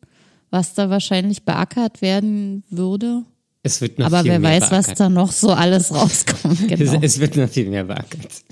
[0.50, 3.24] was da wahrscheinlich beackert werden würde.
[3.62, 4.90] Es wird noch Aber viel wer mehr weiß, beackert.
[4.90, 6.60] was da noch so alles rauskommt.
[6.68, 6.94] Genau.
[6.94, 8.44] Es, es wird noch viel mehr beackert.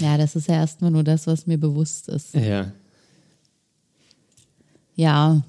[0.00, 2.34] Ja, das ist ja erstmal nur das, was mir bewusst ist.
[2.34, 2.72] Ja.
[4.94, 5.42] Ja.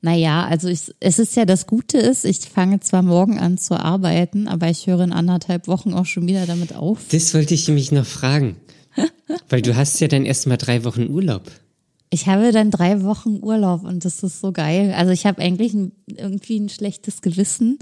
[0.00, 3.80] Naja, also ich, es ist ja das Gute ist, ich fange zwar morgen an zu
[3.80, 7.00] arbeiten, aber ich höre in anderthalb Wochen auch schon wieder damit auf.
[7.10, 8.56] Das wollte ich mich noch fragen.
[9.48, 11.50] Weil du hast ja dann erst mal drei Wochen Urlaub.
[12.10, 14.94] Ich habe dann drei Wochen Urlaub und das ist so geil.
[14.96, 17.78] Also ich habe eigentlich ein, irgendwie ein schlechtes Gewissen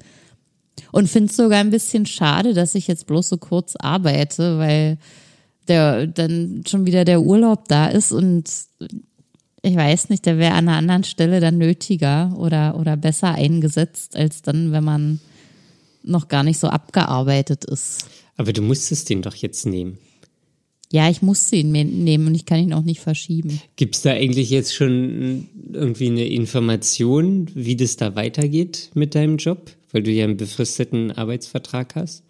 [0.92, 4.96] und finde es sogar ein bisschen schade, dass ich jetzt bloß so kurz arbeite, weil
[5.68, 8.48] der dann schon wieder der Urlaub da ist und
[9.62, 14.16] ich weiß nicht, der wäre an einer anderen Stelle dann nötiger oder, oder besser eingesetzt,
[14.16, 15.20] als dann, wenn man
[16.02, 18.06] noch gar nicht so abgearbeitet ist.
[18.36, 19.98] Aber du musstest den doch jetzt nehmen.
[20.90, 23.62] Ja, ich musste ihn mir nehmen und ich kann ihn auch nicht verschieben.
[23.76, 29.38] Gibt es da eigentlich jetzt schon irgendwie eine Information, wie das da weitergeht mit deinem
[29.38, 29.70] Job?
[29.92, 32.24] Weil du ja einen befristeten Arbeitsvertrag hast?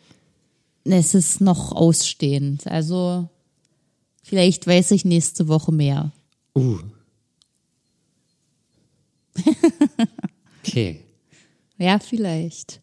[0.84, 2.66] Es ist noch ausstehend.
[2.66, 3.28] Also
[4.22, 6.12] vielleicht weiß ich nächste Woche mehr.
[6.54, 6.78] Uh.
[10.72, 11.00] Okay.
[11.76, 12.80] Ja, vielleicht.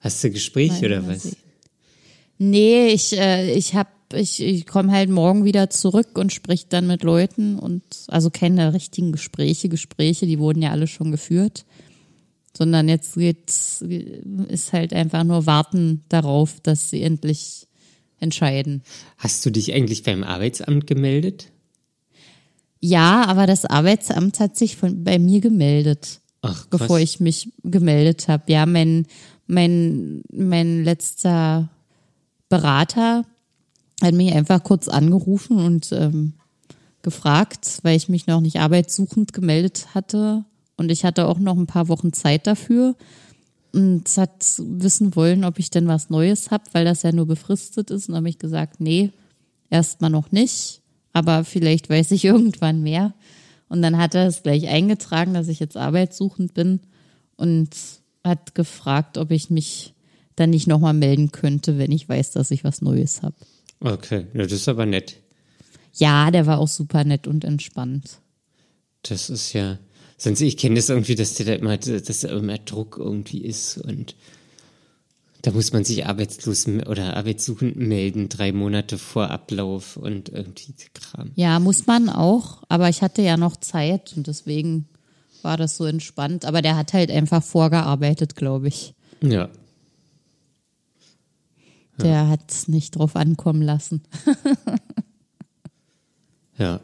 [0.00, 1.22] Hast du Gespräch Mal- oder was?
[1.22, 1.36] sehen.
[2.38, 6.88] Nee, ich, äh, ich hab, ich, ich komme halt morgen wieder zurück und sprich dann
[6.88, 11.64] mit Leuten und also keine richtigen Gespräche, Gespräche, die wurden ja alle schon geführt.
[12.56, 13.82] Sondern jetzt geht's,
[14.48, 17.68] ist halt einfach nur warten darauf, dass sie endlich
[18.18, 18.82] entscheiden.
[19.16, 21.52] Hast du dich eigentlich beim Arbeitsamt gemeldet?
[22.80, 26.20] Ja, aber das Arbeitsamt hat sich von, bei mir gemeldet.
[26.44, 28.52] Ach, bevor ich mich gemeldet habe.
[28.52, 29.06] Ja, mein,
[29.46, 31.70] mein, mein letzter
[32.48, 33.24] Berater
[34.02, 36.34] hat mich einfach kurz angerufen und ähm,
[37.02, 40.44] gefragt, weil ich mich noch nicht arbeitssuchend gemeldet hatte.
[40.76, 42.96] Und ich hatte auch noch ein paar Wochen Zeit dafür.
[43.72, 47.90] Und hat wissen wollen, ob ich denn was Neues habe, weil das ja nur befristet
[47.90, 48.08] ist.
[48.08, 49.10] Und habe ich gesagt, nee,
[49.70, 50.80] erstmal noch nicht.
[51.12, 53.14] Aber vielleicht weiß ich irgendwann mehr.
[53.74, 56.78] Und dann hat er es gleich eingetragen, dass ich jetzt arbeitssuchend bin
[57.34, 57.70] und
[58.22, 59.94] hat gefragt, ob ich mich
[60.36, 63.34] dann nicht nochmal melden könnte, wenn ich weiß, dass ich was Neues habe.
[63.80, 65.16] Okay, ja, das ist aber nett.
[65.92, 68.20] Ja, der war auch super nett und entspannt.
[69.02, 69.80] Das ist ja.
[70.18, 73.78] Sonst, ich kenne das irgendwie, dass der da immer, dass da immer Druck irgendwie ist
[73.78, 74.14] und
[75.44, 81.32] da muss man sich arbeitslos oder arbeitssuchend melden, drei Monate vor Ablauf und irgendwie Kram.
[81.34, 84.88] Ja, muss man auch, aber ich hatte ja noch Zeit und deswegen
[85.42, 86.46] war das so entspannt.
[86.46, 88.94] Aber der hat halt einfach vorgearbeitet, glaube ich.
[89.22, 89.50] Ja.
[92.00, 94.02] Der hat es nicht drauf ankommen lassen.
[96.56, 96.78] Ja.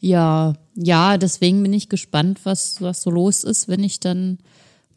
[0.00, 4.38] Ja, ja, deswegen bin ich gespannt, was, was so los ist, wenn ich dann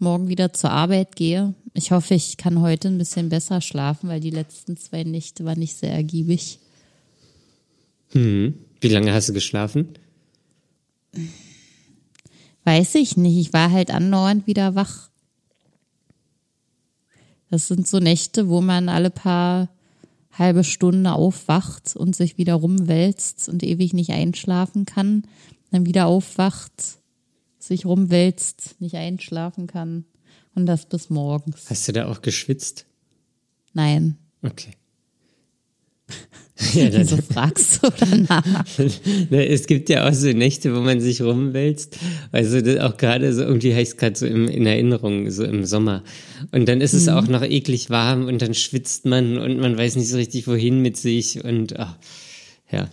[0.02, 1.54] morgen wieder zur Arbeit gehe.
[1.74, 5.60] Ich hoffe, ich kann heute ein bisschen besser schlafen, weil die letzten zwei Nächte waren
[5.60, 6.60] nicht sehr ergiebig.
[8.12, 8.54] Hm.
[8.82, 9.90] Wie lange hast du geschlafen?
[12.64, 15.10] Weiß ich nicht, ich war halt andauernd wieder wach.
[17.50, 19.70] Das sind so Nächte, wo man alle paar
[20.32, 25.24] halbe Stunden aufwacht und sich wieder rumwälzt und ewig nicht einschlafen kann,
[25.72, 26.99] dann wieder aufwacht,
[27.60, 30.06] sich rumwälzt, nicht einschlafen kann
[30.56, 31.69] und das bis morgens.
[31.69, 32.86] Hast du da auch geschwitzt?
[33.74, 34.72] Nein, Okay.
[36.74, 38.43] ja, wieso fragst du danach?
[39.32, 41.98] Es gibt ja auch so Nächte, wo man sich rumwälzt.
[42.32, 46.04] Also das auch gerade so, irgendwie heißt gerade so im, in Erinnerung, so im Sommer.
[46.52, 47.10] Und dann ist es Mhm.
[47.13, 50.82] auch noch eklig warm und dann schwitzt man und man weiß nicht so richtig, wohin
[50.82, 51.95] mit sich und ach,
[52.72, 52.89] ja.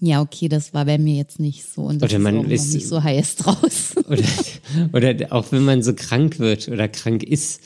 [0.00, 2.74] Ja, okay, das war bei mir jetzt nicht so und das Oder man ist ist-
[2.74, 3.94] nicht so heiß draus.
[4.08, 7.62] Oder, oder auch wenn man so krank wird oder krank ist,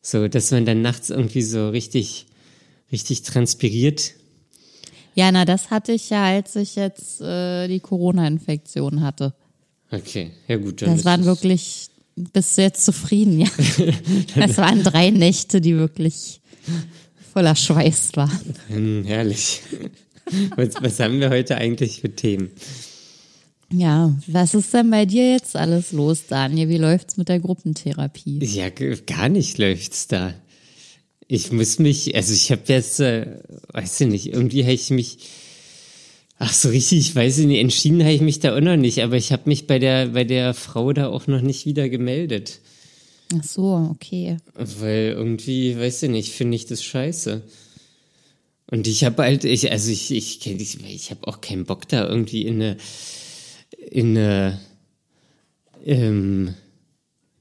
[0.00, 2.26] so, dass man dann nachts irgendwie so richtig,
[2.92, 4.12] richtig transpiriert.
[5.14, 9.34] Ja, na, das hatte ich ja, als ich jetzt äh, die Corona-Infektion hatte.
[9.90, 10.80] Okay, ja gut.
[10.82, 13.48] dann Das waren wirklich, bist du jetzt zufrieden, ja?
[14.36, 16.40] Das waren drei Nächte, die wirklich
[17.32, 18.54] voller Schweiß waren.
[18.68, 19.62] Hm, herrlich.
[20.56, 22.50] Was, was haben wir heute eigentlich für Themen?
[23.70, 26.68] Ja, was ist denn bei dir jetzt alles los, Daniel?
[26.68, 28.42] Wie läuft's mit der Gruppentherapie?
[28.42, 30.34] Ja, gar nicht läuft's da.
[31.26, 33.40] Ich muss mich, also ich habe jetzt, äh,
[33.72, 35.18] weiß ich nicht, irgendwie habe ich mich,
[36.38, 39.02] ach so richtig, ich weiß ich nicht, entschieden habe ich mich da auch noch nicht,
[39.02, 42.60] aber ich habe mich bei der, bei der Frau da auch noch nicht wieder gemeldet.
[43.36, 44.38] Ach so, okay.
[44.54, 47.42] Weil irgendwie, weiß ich nicht, finde ich das scheiße.
[48.70, 52.06] Und ich habe halt, ich, also ich, ich, ich, ich habe auch keinen Bock da
[52.06, 52.76] irgendwie in eine,
[53.90, 54.60] in eine
[55.84, 56.54] ähm,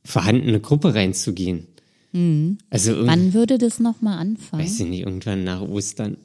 [0.05, 1.67] vorhandene Gruppe reinzugehen.
[2.13, 2.59] Mhm.
[2.69, 4.63] Also Wann würde das nochmal anfangen?
[4.63, 6.17] Weiß ich nicht, irgendwann nach Ostern.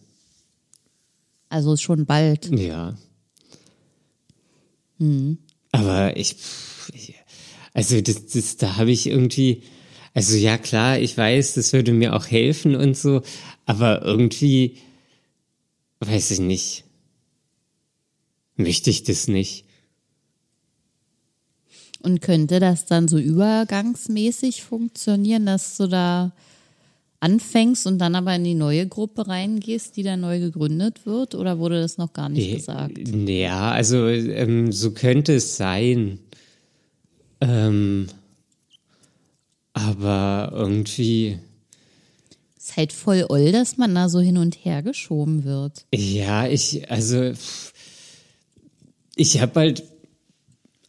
[1.49, 2.51] Also schon bald.
[2.57, 2.97] Ja.
[4.99, 5.39] Mhm.
[5.73, 6.37] Aber ich,
[6.95, 7.15] ich,
[7.75, 9.63] also das, das, da habe ich irgendwie,
[10.15, 13.23] also ja klar, ich weiß, das würde mir auch helfen und so,
[13.67, 14.77] aber irgendwie,
[16.07, 16.85] weiß ich nicht,
[18.57, 19.65] möchte ich das nicht.
[22.03, 26.33] Und könnte das dann so übergangsmäßig funktionieren, dass du da
[27.21, 31.37] anfängst und dann aber in die neue Gruppe reingehst, die da neu gegründet wird?
[31.37, 32.99] Oder wurde das noch gar nicht gesagt?
[33.09, 36.19] Ja, also ähm, so könnte es sein.
[37.41, 38.09] Ähm,
[39.73, 41.39] aber irgendwie.
[42.63, 45.85] Ist halt voll oll, dass man da so hin und her geschoben wird.
[45.93, 47.33] Ja, ich, also.
[49.17, 49.83] Ich habe halt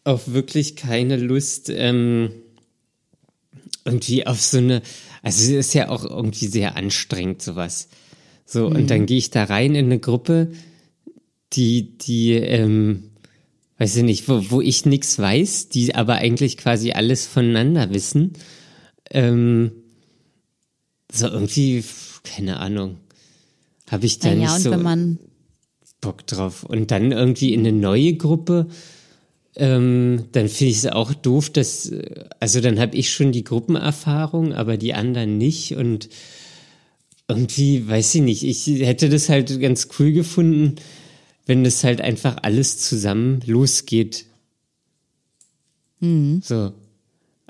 [0.03, 2.29] auch wirklich keine Lust, ähm,
[3.85, 4.83] irgendwie auf so eine,
[5.23, 7.89] also es ist ja auch irgendwie sehr anstrengend, sowas.
[8.45, 8.75] So, mhm.
[8.75, 10.51] und dann gehe ich da rein in eine Gruppe,
[11.53, 13.09] die, die, ähm,
[13.79, 18.33] weiß ich nicht, wo, wo ich nichts weiß, die aber eigentlich quasi alles voneinander wissen.
[19.09, 19.71] Ähm,
[21.13, 21.83] so irgendwie,
[22.23, 22.97] keine Ahnung,
[23.89, 24.71] habe ich da ja, nicht so
[26.01, 26.63] Bock drauf.
[26.63, 28.67] Und dann irgendwie in eine neue Gruppe,
[29.55, 31.91] ähm, dann finde ich es auch doof, dass,
[32.39, 36.09] also dann habe ich schon die Gruppenerfahrung, aber die anderen nicht und
[37.27, 40.75] irgendwie, weiß ich nicht, ich hätte das halt ganz cool gefunden,
[41.45, 44.25] wenn das halt einfach alles zusammen losgeht.
[45.99, 46.41] Mhm.
[46.43, 46.73] So.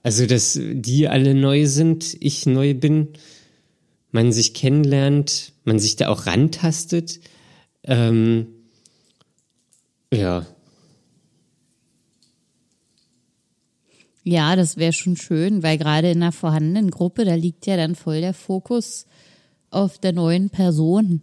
[0.04, 3.10] Also, dass die alle neu sind, ich neu bin,
[4.14, 7.20] man sich kennenlernt, man sich da auch rantastet.
[7.84, 8.48] Ähm,
[10.14, 10.46] ja.
[14.24, 17.96] Ja, das wäre schon schön, weil gerade in einer vorhandenen Gruppe, da liegt ja dann
[17.96, 19.06] voll der Fokus
[19.70, 21.22] auf der neuen Person.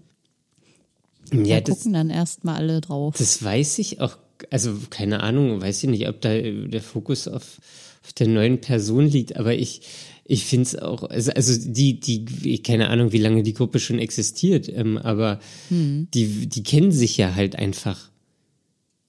[1.33, 3.15] Ja, da gucken dann erstmal alle drauf.
[3.17, 4.19] Das weiß ich auch,
[4.51, 7.61] also keine Ahnung, weiß ich nicht, ob da der Fokus auf,
[8.03, 9.83] auf der neuen Person liegt, aber ich,
[10.31, 13.99] ich finde es auch, also, also die, die, keine Ahnung, wie lange die Gruppe schon
[13.99, 16.07] existiert, ähm, aber hm.
[16.15, 18.11] die, die kennen sich ja halt einfach.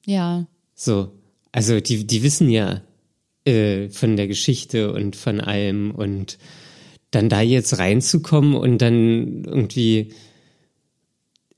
[0.08, 0.48] Ja.
[0.74, 1.12] So.
[1.52, 2.82] Also die, die wissen ja,
[3.46, 6.40] äh, von der Geschichte und von allem und
[7.12, 10.14] dann da jetzt reinzukommen und dann irgendwie,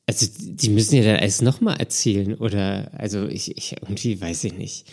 [0.08, 4.58] also die müssen ja dann alles nochmal erzählen oder, also ich, ich irgendwie weiß ich
[4.58, 4.88] nicht.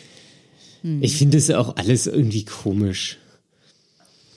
[0.83, 1.03] Hm.
[1.03, 3.19] Ich finde es auch alles irgendwie komisch.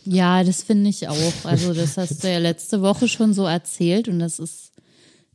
[0.05, 1.33] Ja, das finde ich auch.
[1.45, 4.71] Also das hast du ja letzte Woche schon so erzählt und das ist,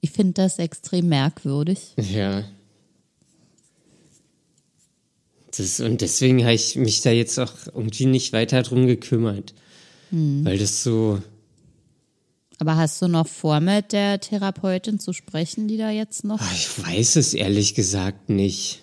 [0.00, 1.94] ich finde das extrem merkwürdig.
[1.96, 2.44] Ja.
[5.57, 9.54] Das, und deswegen habe ich mich da jetzt auch irgendwie nicht weiter drum gekümmert.
[10.11, 10.44] Hm.
[10.44, 11.20] Weil das so.
[12.59, 16.40] Aber hast du noch vor, mit der Therapeutin zu sprechen, die da jetzt noch?
[16.40, 18.83] Ach, ich weiß es ehrlich gesagt nicht.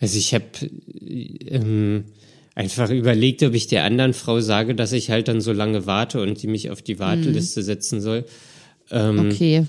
[0.00, 0.44] Also ich habe
[1.00, 2.04] ähm,
[2.58, 6.20] einfach überlegt, ob ich der anderen Frau sage, dass ich halt dann so lange warte
[6.20, 7.64] und die mich auf die Warteliste hm.
[7.64, 8.24] setzen soll.
[8.90, 9.66] Ähm, okay.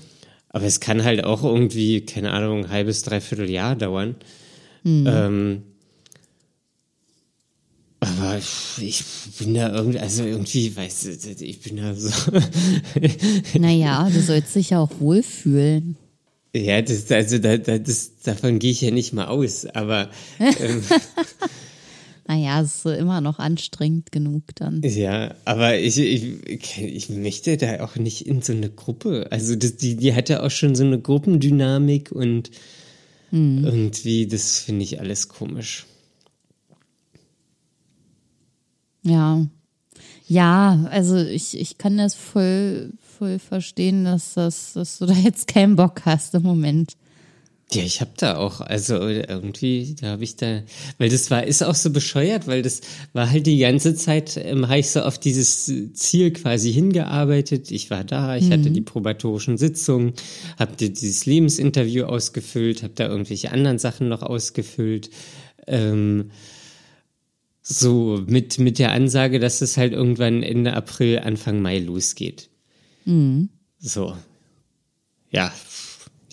[0.48, 4.16] Aber es kann halt auch irgendwie, keine Ahnung, ein halbes, dreiviertel Jahr dauern.
[4.82, 5.06] Hm.
[5.06, 5.62] Ähm,
[8.00, 8.40] aber
[8.80, 9.04] ich
[9.38, 12.10] bin da irgendwie, also irgendwie, weißt du, ich bin da so.
[13.58, 15.96] naja, du sollst dich ja auch wohlfühlen.
[16.56, 20.10] Ja, das, also da, das, davon gehe ich ja nicht mal aus, aber.
[20.40, 20.82] Ähm,
[22.30, 24.82] naja, es ist immer noch anstrengend genug dann.
[24.82, 29.26] Ja, aber ich, ich, ich möchte da auch nicht in so eine Gruppe.
[29.32, 32.52] Also das, die, die hat ja auch schon so eine Gruppendynamik und
[33.30, 33.64] hm.
[33.64, 35.86] irgendwie, das finde ich alles komisch.
[39.02, 39.44] Ja.
[40.28, 45.48] Ja, also ich, ich kann das voll, voll verstehen, dass, das, dass du da jetzt
[45.48, 46.92] keinen Bock hast im Moment.
[47.72, 50.62] Ja, ich hab da auch, also irgendwie, da habe ich da,
[50.98, 52.80] weil das war, ist auch so bescheuert, weil das
[53.12, 57.70] war halt die ganze Zeit, ähm, habe ich so auf dieses Ziel quasi hingearbeitet.
[57.70, 58.52] Ich war da, ich mhm.
[58.54, 60.14] hatte die probatorischen Sitzungen,
[60.58, 65.10] habe dieses Lebensinterview ausgefüllt, habe da irgendwelche anderen Sachen noch ausgefüllt.
[65.68, 66.32] Ähm,
[67.62, 72.50] so, mit, mit der Ansage, dass es halt irgendwann Ende April, Anfang Mai losgeht.
[73.04, 73.48] Mhm.
[73.78, 74.16] So.
[75.30, 75.52] Ja,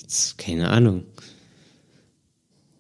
[0.02, 1.04] jetzt keine Ahnung.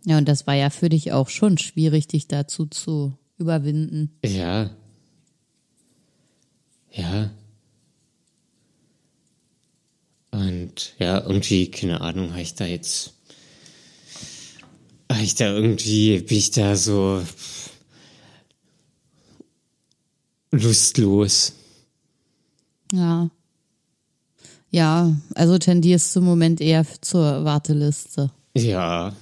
[0.07, 4.17] Ja, und das war ja für dich auch schon schwierig, dich dazu zu überwinden.
[4.23, 4.69] Ja.
[6.93, 7.29] Ja.
[10.31, 13.15] Und ja, irgendwie, keine Ahnung, habe ich da jetzt,
[15.11, 17.21] habe ich da irgendwie, bin ich da so
[20.51, 21.51] lustlos.
[22.93, 23.29] Ja.
[24.71, 28.31] Ja, also tendierst du im Moment eher zur Warteliste.
[28.53, 29.13] Ja.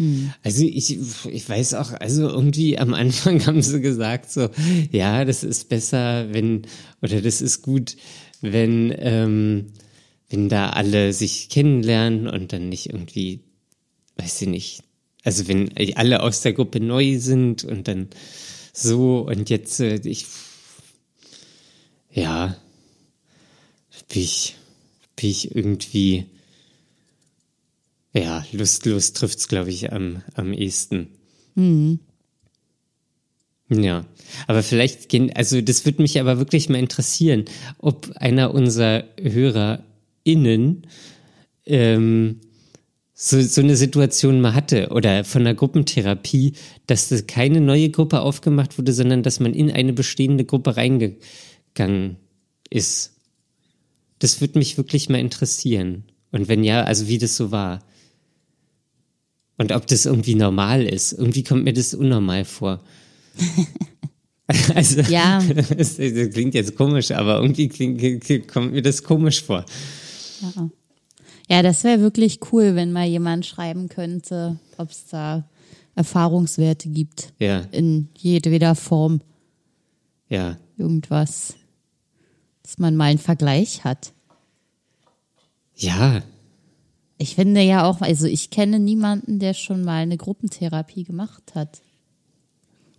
[0.00, 0.32] Hm.
[0.42, 0.98] Also ich,
[1.30, 4.48] ich weiß auch, also irgendwie am Anfang haben sie gesagt so,
[4.90, 6.62] ja, das ist besser, wenn,
[7.02, 7.96] oder das ist gut,
[8.40, 9.66] wenn, ähm,
[10.30, 13.40] wenn da alle sich kennenlernen und dann nicht irgendwie,
[14.16, 14.82] weiß ich nicht,
[15.22, 18.08] also wenn alle aus der Gruppe neu sind und dann
[18.72, 20.24] so und jetzt äh, ich
[22.10, 22.56] ja
[24.08, 24.56] bin ich
[25.14, 26.24] bin ich irgendwie
[28.14, 31.08] ja lustlos trifft's glaube ich am am ehesten.
[31.54, 32.00] Mhm.
[33.72, 34.04] Ja,
[34.48, 37.44] aber vielleicht gehen, also das würde mich aber wirklich mal interessieren,
[37.78, 40.86] ob einer unserer HörerInnen
[41.66, 42.40] ähm,
[43.14, 46.54] so, so eine Situation mal hatte oder von der Gruppentherapie,
[46.86, 52.16] dass das keine neue Gruppe aufgemacht wurde, sondern dass man in eine bestehende Gruppe reingegangen
[52.70, 53.14] ist.
[54.18, 56.04] Das würde mich wirklich mal interessieren.
[56.32, 57.84] Und wenn ja, also wie das so war.
[59.60, 61.12] Und ob das irgendwie normal ist.
[61.12, 62.80] Irgendwie kommt mir das unnormal vor.
[64.74, 65.42] also, ja.
[65.76, 69.66] Das, das, klingt jetzt komisch, aber irgendwie klingt, kommt mir das komisch vor.
[70.40, 70.70] Ja.
[71.50, 75.46] Ja, das wäre wirklich cool, wenn mal jemand schreiben könnte, ob es da
[75.94, 77.34] Erfahrungswerte gibt.
[77.38, 77.66] Ja.
[77.70, 79.20] In jedweder Form.
[80.30, 80.56] Ja.
[80.78, 81.54] Irgendwas.
[82.62, 84.14] Dass man mal einen Vergleich hat.
[85.76, 86.22] Ja.
[87.20, 91.82] Ich finde ja auch, also ich kenne niemanden, der schon mal eine Gruppentherapie gemacht hat.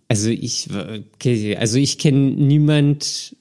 [0.06, 0.68] Also ich,
[1.58, 3.34] also ich kenne niemand,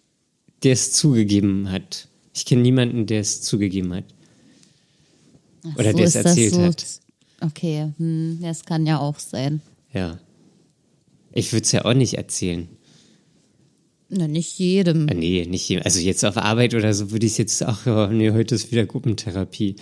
[0.63, 2.07] der es zugegeben hat.
[2.33, 4.05] Ich kenne niemanden, der es zugegeben hat.
[5.65, 6.85] Ach Oder so der es erzählt so, hat.
[7.41, 9.61] Okay, hm, das kann ja auch sein.
[9.93, 10.19] Ja.
[11.31, 12.67] Ich würde es ja auch nicht erzählen.
[14.09, 15.05] Na, nicht jedem.
[15.11, 15.83] Ah, nee, nicht jedem.
[15.83, 18.71] Also jetzt auf Arbeit oder so würde ich es jetzt auch, oh, nee, heute ist
[18.71, 19.75] wieder Gruppentherapie.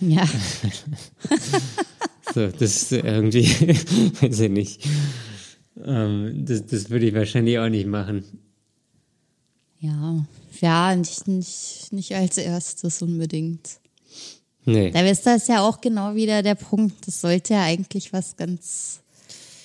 [0.00, 0.26] Ja.
[2.34, 3.46] so, das ist irgendwie,
[4.20, 4.88] weiß ich nicht.
[5.84, 8.24] Ähm, das, das würde ich wahrscheinlich auch nicht machen.
[9.78, 10.24] Ja,
[10.60, 13.80] ja, nicht, nicht, nicht als erstes unbedingt.
[14.64, 14.90] Nee.
[14.90, 17.06] Da ist das ja auch genau wieder der Punkt.
[17.06, 19.00] Das sollte ja eigentlich was ganz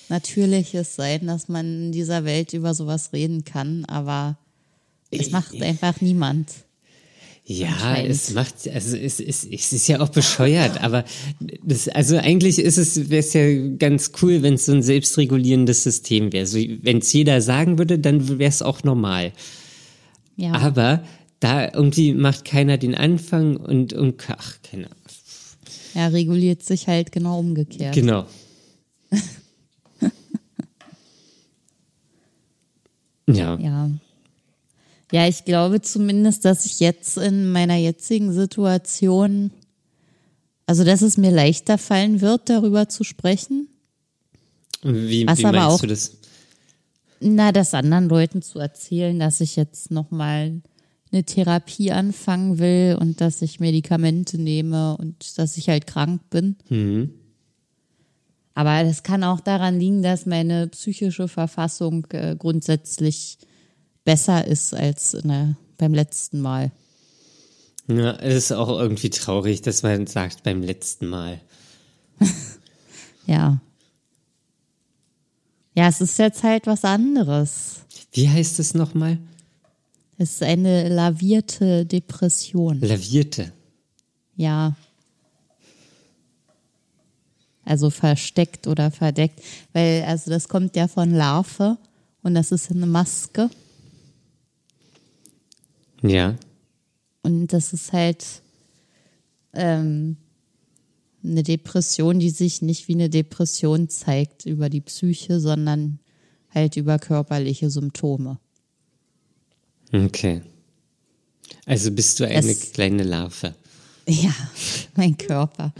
[0.08, 4.38] Natürliches sein, dass man in dieser Welt über sowas reden kann, aber
[5.10, 6.50] es macht einfach niemand.
[7.48, 11.04] Ja, es macht, also es, es, es ist ja auch bescheuert, aber
[11.62, 15.84] das, also eigentlich ist es, wäre es ja ganz cool, wenn es so ein selbstregulierendes
[15.84, 16.46] System wäre.
[16.46, 19.32] So, wenn es jeder sagen würde, dann wäre es auch normal.
[20.36, 20.54] Ja.
[20.54, 21.04] Aber
[21.38, 24.96] da irgendwie macht keiner den Anfang und, und ach, keine Ahnung.
[25.94, 27.94] Ja, reguliert sich halt genau umgekehrt.
[27.94, 28.26] Genau.
[33.28, 33.56] ja.
[33.56, 33.90] Ja.
[35.12, 39.52] Ja, ich glaube zumindest, dass ich jetzt in meiner jetzigen Situation,
[40.66, 43.68] also dass es mir leichter fallen wird, darüber zu sprechen.
[44.82, 46.12] Wie, Was wie meinst auch, du das?
[47.20, 50.60] Na, das anderen Leuten zu erzählen, dass ich jetzt nochmal
[51.12, 56.56] eine Therapie anfangen will und dass ich Medikamente nehme und dass ich halt krank bin.
[56.68, 57.14] Mhm.
[58.54, 63.38] Aber das kann auch daran liegen, dass meine psychische Verfassung äh, grundsätzlich
[64.06, 66.70] besser ist als der, beim letzten Mal.
[67.88, 71.40] Ja, es ist auch irgendwie traurig, dass man sagt beim letzten Mal.
[73.26, 73.60] ja.
[75.74, 77.82] Ja, es ist jetzt halt was anderes.
[78.12, 79.18] Wie heißt es nochmal?
[80.16, 82.80] Es ist eine lavierte Depression.
[82.80, 83.52] Lavierte?
[84.36, 84.74] Ja.
[87.64, 89.42] Also versteckt oder verdeckt.
[89.72, 91.76] Weil, also das kommt ja von Larve
[92.22, 93.50] und das ist eine Maske.
[96.08, 96.36] Ja.
[97.22, 98.24] Und das ist halt
[99.52, 100.16] ähm,
[101.24, 105.98] eine Depression, die sich nicht wie eine Depression zeigt über die Psyche, sondern
[106.54, 108.38] halt über körperliche Symptome.
[109.92, 110.42] Okay.
[111.64, 113.54] Also bist du eine das, kleine Larve.
[114.08, 114.34] Ja,
[114.94, 115.72] mein Körper.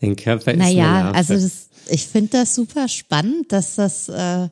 [0.00, 1.16] Dein Körper ist naja, eine Larve.
[1.16, 4.48] also das, ich finde das super spannend, dass das, äh,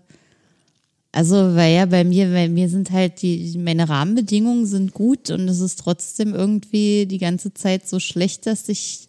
[1.15, 5.49] also weil ja bei mir, bei mir sind halt die, meine Rahmenbedingungen sind gut und
[5.49, 9.07] es ist trotzdem irgendwie die ganze Zeit so schlecht, dass ich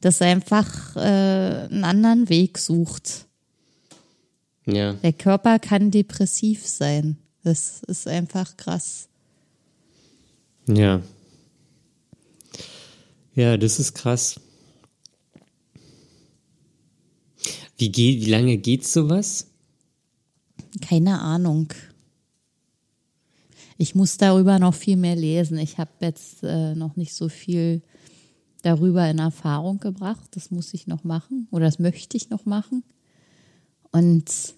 [0.00, 3.26] das einfach äh, einen anderen Weg sucht.
[4.66, 4.94] Ja.
[4.94, 7.18] Der Körper kann depressiv sein.
[7.44, 9.08] Das ist einfach krass.
[10.66, 11.02] Ja.
[13.36, 14.40] Ja, das ist krass.
[17.78, 19.53] Wie, geht, wie lange geht sowas?
[20.80, 21.72] Keine Ahnung.
[23.76, 25.58] Ich muss darüber noch viel mehr lesen.
[25.58, 27.82] Ich habe jetzt äh, noch nicht so viel
[28.62, 30.30] darüber in Erfahrung gebracht.
[30.32, 32.82] Das muss ich noch machen oder das möchte ich noch machen.
[33.90, 34.54] Und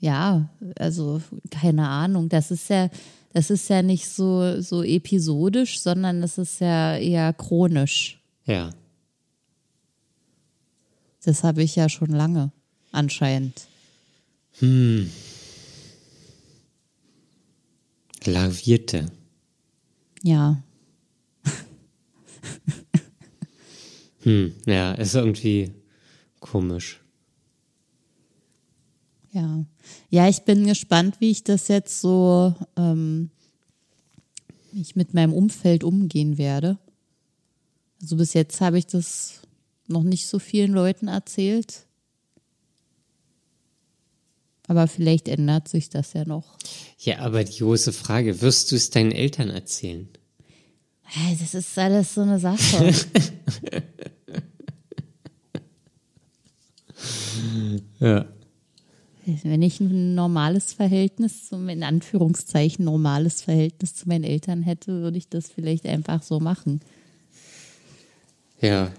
[0.00, 0.48] ja,
[0.78, 2.28] also keine Ahnung.
[2.28, 2.88] Das ist ja,
[3.32, 8.20] das ist ja nicht so, so episodisch, sondern das ist ja eher chronisch.
[8.44, 8.70] Ja.
[11.24, 12.52] Das habe ich ja schon lange,
[12.92, 13.66] anscheinend.
[14.60, 15.10] Hm.
[18.24, 19.10] Lavierte.
[20.22, 20.62] Ja.
[24.22, 25.72] hm, ja, ist irgendwie
[26.40, 27.00] komisch.
[29.32, 29.64] Ja.
[30.10, 33.30] Ja, ich bin gespannt, wie ich das jetzt so, ähm,
[34.72, 36.78] ich mit meinem Umfeld umgehen werde.
[38.02, 39.42] Also bis jetzt habe ich das
[39.86, 41.87] noch nicht so vielen Leuten erzählt.
[44.68, 46.44] Aber vielleicht ändert sich das ja noch.
[46.98, 50.08] Ja, aber die große Frage, wirst du es deinen Eltern erzählen?
[51.40, 52.94] Das ist alles so eine Sache.
[57.98, 58.26] ja.
[59.42, 65.18] Wenn ich ein normales Verhältnis, zum, in Anführungszeichen normales Verhältnis zu meinen Eltern hätte, würde
[65.18, 66.80] ich das vielleicht einfach so machen.
[68.60, 68.92] Ja.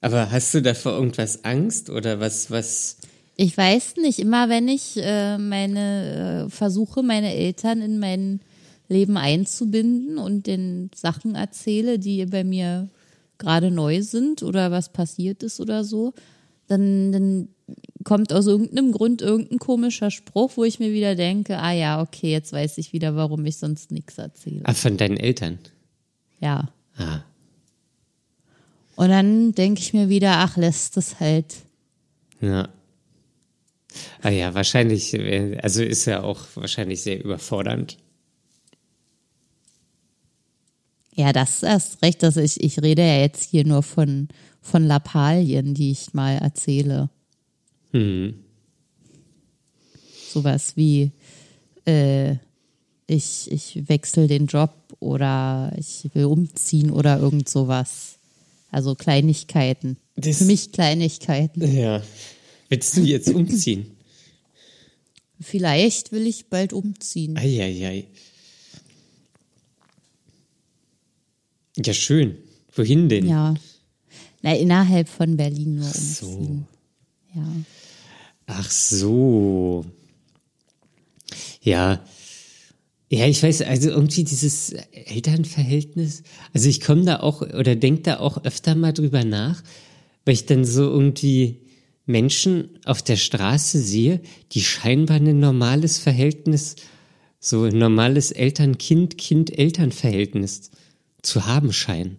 [0.00, 2.98] Aber hast du davor irgendwas Angst oder was, was?
[3.40, 4.18] Ich weiß nicht.
[4.18, 8.40] Immer wenn ich äh, meine äh, versuche, meine Eltern in mein
[8.88, 12.88] Leben einzubinden und den Sachen erzähle, die bei mir
[13.38, 16.14] gerade neu sind oder was passiert ist oder so,
[16.66, 17.48] dann, dann
[18.02, 22.32] kommt aus irgendeinem Grund irgendein komischer Spruch, wo ich mir wieder denke, ah ja, okay,
[22.32, 24.62] jetzt weiß ich wieder, warum ich sonst nichts erzähle.
[24.64, 25.60] Ah, von deinen Eltern?
[26.40, 26.72] Ja.
[26.96, 27.20] Ah.
[28.96, 31.54] Und dann denke ich mir wieder, ach, lässt es halt.
[32.40, 32.68] Ja.
[34.22, 35.14] Ah ja, wahrscheinlich,
[35.62, 37.98] also ist ja auch wahrscheinlich sehr überfordernd.
[41.14, 44.28] Ja, das ist recht, dass ich, ich rede ja jetzt hier nur von,
[44.60, 47.10] von Lappalien, die ich mal erzähle.
[47.90, 48.34] Hm.
[50.30, 51.10] Sowas wie,
[51.86, 52.36] äh,
[53.08, 54.70] ich, ich wechsle den Job
[55.00, 58.18] oder ich will umziehen oder irgend sowas.
[58.70, 59.96] Also Kleinigkeiten.
[60.14, 61.76] Das, Für mich Kleinigkeiten.
[61.76, 62.02] Ja.
[62.68, 63.96] Willst du jetzt umziehen?
[65.40, 67.36] Vielleicht will ich bald umziehen.
[67.36, 68.08] Eieiei.
[71.76, 72.36] Ja, schön.
[72.74, 73.26] Wohin denn?
[73.26, 73.54] Ja.
[74.42, 76.66] Na, innerhalb von Berlin nur umziehen.
[77.34, 77.40] So.
[77.40, 77.46] Ja.
[78.46, 79.84] Ach so.
[81.62, 82.04] Ja.
[83.10, 88.20] Ja, ich weiß, also irgendwie dieses Elternverhältnis, also ich komme da auch oder denke da
[88.20, 89.62] auch öfter mal drüber nach,
[90.26, 91.62] weil ich dann so irgendwie
[92.08, 94.20] Menschen auf der Straße sehe,
[94.52, 96.76] die scheinbar ein normales Verhältnis,
[97.38, 100.70] so ein normales Eltern-Kind, Kind-Eltern-Verhältnis
[101.22, 102.18] zu haben scheinen.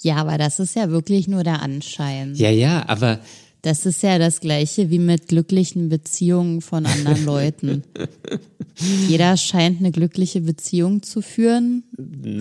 [0.00, 2.34] Ja, aber das ist ja wirklich nur der Anschein.
[2.34, 3.20] Ja, ja, aber
[3.62, 7.82] das ist ja das gleiche wie mit glücklichen Beziehungen von anderen Leuten.
[9.08, 11.82] Jeder scheint eine glückliche Beziehung zu führen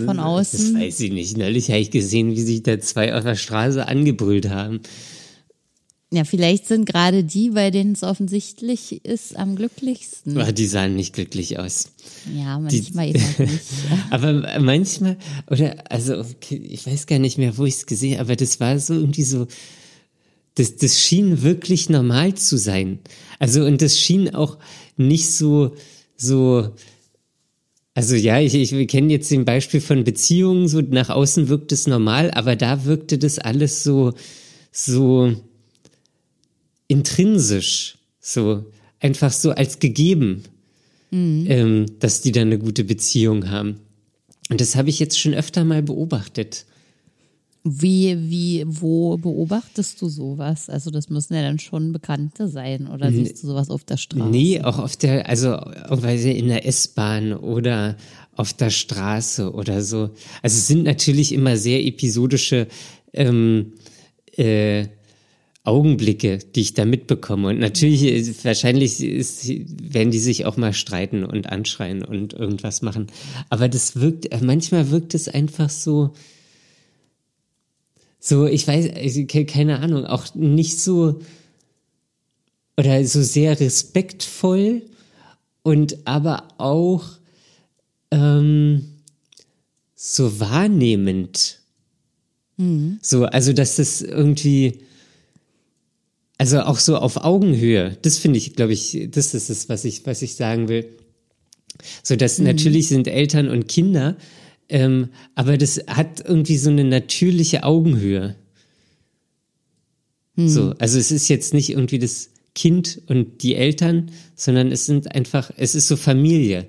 [0.05, 0.73] von außen.
[0.73, 1.37] Das weiß ich nicht.
[1.37, 4.81] Neulich habe ich gesehen, wie sich da zwei auf der Straße angebrüllt haben.
[6.09, 10.37] Ja, vielleicht sind gerade die, bei denen es offensichtlich ist, am glücklichsten.
[10.37, 11.89] Aber die sahen nicht glücklich aus.
[12.33, 13.61] Ja, manchmal die, eben nicht.
[14.09, 15.17] aber manchmal,
[15.49, 18.79] oder, also, ich weiß gar nicht mehr, wo ich es gesehen habe, aber das war
[18.79, 19.47] so irgendwie so,
[20.55, 22.99] das, das schien wirklich normal zu sein.
[23.37, 24.57] Also, und das schien auch
[24.95, 25.75] nicht so,
[26.15, 26.69] so,
[27.93, 31.85] also ja, ich, ich kenne jetzt den Beispiel von Beziehungen, so nach außen wirkt es
[31.85, 34.13] normal, aber da wirkte das alles so,
[34.71, 35.35] so
[36.87, 38.65] intrinsisch, so
[38.99, 40.43] einfach so als gegeben,
[41.11, 41.45] mhm.
[41.47, 43.79] ähm, dass die da eine gute Beziehung haben.
[44.49, 46.65] Und das habe ich jetzt schon öfter mal beobachtet.
[47.63, 50.69] Wie, wie, wo beobachtest du sowas?
[50.69, 54.29] Also das müssen ja dann schon Bekannte sein oder siehst du sowas auf der Straße?
[54.29, 57.97] Nee, auch auf der, also irgendwelche in der S-Bahn oder
[58.35, 60.11] auf der Straße oder so.
[60.41, 62.67] Also es sind natürlich immer sehr episodische
[63.11, 63.73] ähm,
[64.37, 64.87] äh,
[65.67, 67.49] Augenblicke, die ich da mitbekomme.
[67.49, 72.81] Und natürlich, ist, wahrscheinlich ist, werden die sich auch mal streiten und anschreien und irgendwas
[72.81, 73.07] machen.
[73.49, 76.13] Aber das wirkt, manchmal wirkt es einfach so,
[78.19, 78.91] so, ich weiß,
[79.47, 81.19] keine Ahnung, auch nicht so
[82.77, 84.83] oder so sehr respektvoll
[85.63, 87.03] und aber auch
[88.11, 88.85] ähm,
[89.95, 91.59] so wahrnehmend.
[92.57, 92.99] Mhm.
[93.01, 94.79] So, also dass das irgendwie,
[96.37, 97.97] also auch so auf Augenhöhe.
[98.01, 100.97] Das finde ich, glaube ich, das ist es, was ich, was ich sagen will.
[102.03, 102.45] So, dass mhm.
[102.45, 104.17] natürlich sind Eltern und Kinder,
[104.69, 108.35] ähm, aber das hat irgendwie so eine natürliche Augenhöhe.
[110.35, 110.49] Mhm.
[110.49, 115.13] So, also es ist jetzt nicht irgendwie das Kind und die Eltern, sondern es sind
[115.13, 116.67] einfach, es ist so Familie.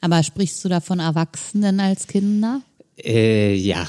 [0.00, 2.62] Aber sprichst du da von Erwachsenen als Kinder?
[2.98, 3.88] Äh, ja.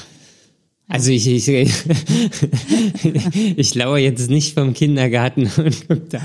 [0.94, 1.48] Also ich, ich,
[3.56, 6.20] ich lauere jetzt nicht vom Kindergarten und guck da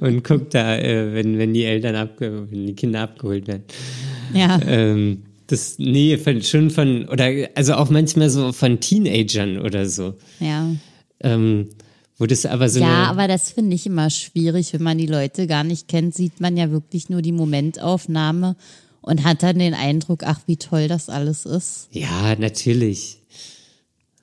[0.00, 3.62] und guck da, äh, wenn, wenn die Eltern abge, wenn die Kinder abgeholt werden.
[4.34, 4.60] Ja.
[4.66, 10.16] Ähm, das, nee, von, schon von, oder also auch manchmal so von Teenagern oder so.
[10.38, 10.70] Ja.
[11.20, 11.70] Ähm,
[12.18, 15.46] wo das aber so ja, aber das finde ich immer schwierig, wenn man die Leute
[15.46, 18.56] gar nicht kennt, sieht man ja wirklich nur die Momentaufnahme
[19.08, 21.88] und hat dann den Eindruck, ach, wie toll das alles ist.
[21.92, 23.22] Ja, natürlich.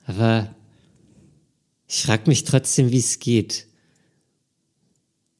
[0.06, 0.54] Aber
[1.88, 3.66] ich frage mich trotzdem, wie es geht.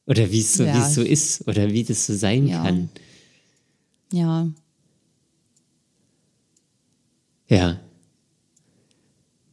[0.05, 0.89] Oder wie es so, ja.
[0.89, 2.61] so ist oder wie das so sein ja.
[2.61, 2.89] kann.
[4.11, 4.51] Ja.
[7.47, 7.79] Ja.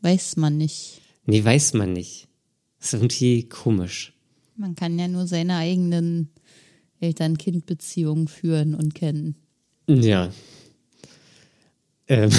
[0.01, 1.03] Weiß man nicht.
[1.25, 2.27] Nee, weiß man nicht.
[2.81, 4.13] Das ist irgendwie komisch.
[4.57, 6.31] Man kann ja nur seine eigenen
[6.99, 9.37] Eltern-Kind-Beziehungen führen und kennen.
[9.87, 10.33] Ja.
[12.07, 12.31] Ähm,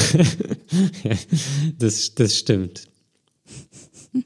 [1.79, 2.87] das, das stimmt.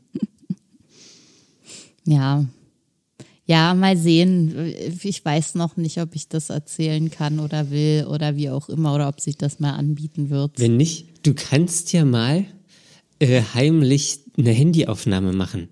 [2.05, 2.45] ja.
[3.45, 4.73] Ja, mal sehen.
[5.01, 8.93] Ich weiß noch nicht, ob ich das erzählen kann oder will oder wie auch immer
[8.93, 10.59] oder ob sich das mal anbieten wird.
[10.59, 12.45] Wenn nicht, du kannst ja mal
[13.17, 15.67] äh, heimlich eine Handyaufnahme machen.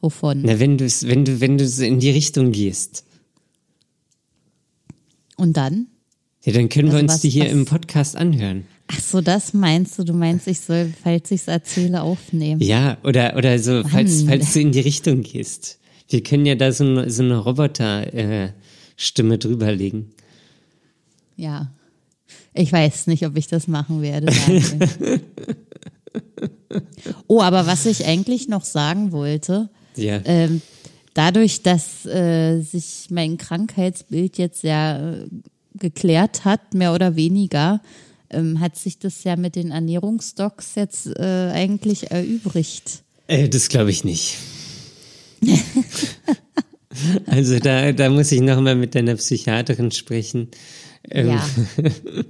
[0.00, 0.42] Wovon?
[0.42, 3.04] Na, wenn du wenn du, wenn du in die Richtung gehst.
[5.42, 5.88] Und dann?
[6.44, 7.50] Ja, dann können also wir uns was, die hier was?
[7.50, 8.64] im Podcast anhören.
[8.86, 10.04] Ach so, das meinst du?
[10.04, 12.60] Du meinst, ich soll, falls ich es erzähle, aufnehmen?
[12.60, 15.80] Ja, oder, oder so, falls, falls du in die Richtung gehst.
[16.08, 20.12] Wir können ja da so, eine, so eine Roboter-Stimme äh, drüberlegen.
[21.34, 21.72] Ja.
[22.54, 24.32] Ich weiß nicht, ob ich das machen werde.
[27.26, 30.20] oh, aber was ich eigentlich noch sagen wollte, ja.
[30.24, 30.62] ähm,
[31.14, 35.26] dadurch, dass äh, sich mein Krankheitsbild jetzt ja äh,
[35.74, 37.80] geklärt hat, mehr oder weniger,
[38.30, 43.02] ähm, hat sich das ja mit den Ernährungsdocs jetzt äh, eigentlich erübrigt.
[43.26, 44.36] Äh, das glaube ich nicht.
[47.26, 50.48] also da, da muss ich nochmal mit deiner Psychiaterin sprechen.
[51.10, 51.46] Ähm, ja.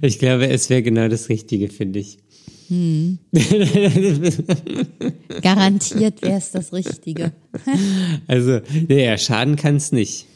[0.00, 2.18] Ich glaube, es wäre genau das Richtige für dich.
[2.68, 3.18] Hm.
[5.42, 7.32] Garantiert wäre es das Richtige.
[8.26, 10.26] also, ja, schaden kann es nicht.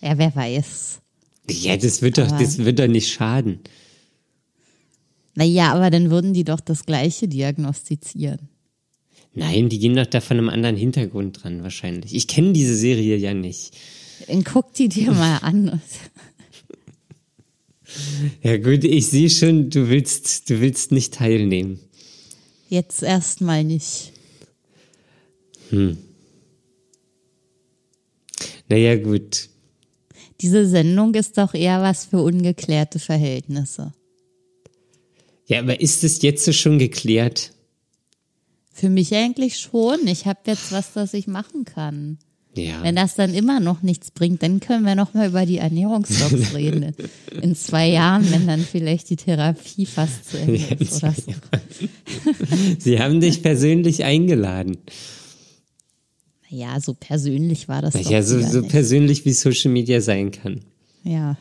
[0.00, 1.00] Ja, wer weiß.
[1.50, 3.60] Ja, das wird doch, das wird doch nicht schaden.
[5.34, 8.48] Naja, aber dann würden die doch das Gleiche diagnostizieren.
[9.34, 12.14] Nein, die gehen doch da von einem anderen Hintergrund dran, wahrscheinlich.
[12.14, 13.76] Ich kenne diese Serie ja nicht.
[14.28, 15.80] Dann guck die dir mal an.
[18.42, 21.80] Ja gut, ich sehe schon, du willst, du willst nicht teilnehmen.
[22.68, 24.12] Jetzt erstmal nicht.
[25.70, 25.98] Hm.
[28.68, 29.48] Naja, gut.
[30.40, 33.92] Diese Sendung ist doch eher was für ungeklärte Verhältnisse.
[35.46, 37.52] Ja, aber ist es jetzt so schon geklärt?
[38.72, 40.06] Für mich eigentlich schon.
[40.06, 42.18] Ich habe jetzt was, das ich machen kann.
[42.56, 42.82] Ja.
[42.82, 46.54] Wenn das dann immer noch nichts bringt, dann können wir noch mal über die Ernährungsdocs
[46.54, 46.94] reden.
[47.40, 51.32] In zwei Jahren, wenn dann vielleicht die Therapie fast zu Ende ist oder so.
[52.78, 54.78] Sie haben dich persönlich eingeladen.
[56.48, 57.94] Ja, so persönlich war das.
[58.08, 60.60] Ja, so, so persönlich wie Social Media sein kann.
[61.02, 61.36] Ja.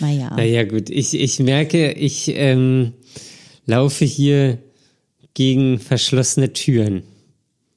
[0.00, 0.34] Naja.
[0.36, 0.90] Naja, gut.
[0.90, 2.92] Ich, ich merke, ich ähm,
[3.64, 4.58] laufe hier
[5.32, 7.04] gegen verschlossene Türen.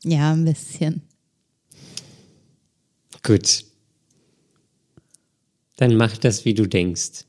[0.03, 1.03] Ja, ein bisschen.
[3.23, 3.65] Gut.
[5.77, 7.25] Dann mach das, wie du denkst.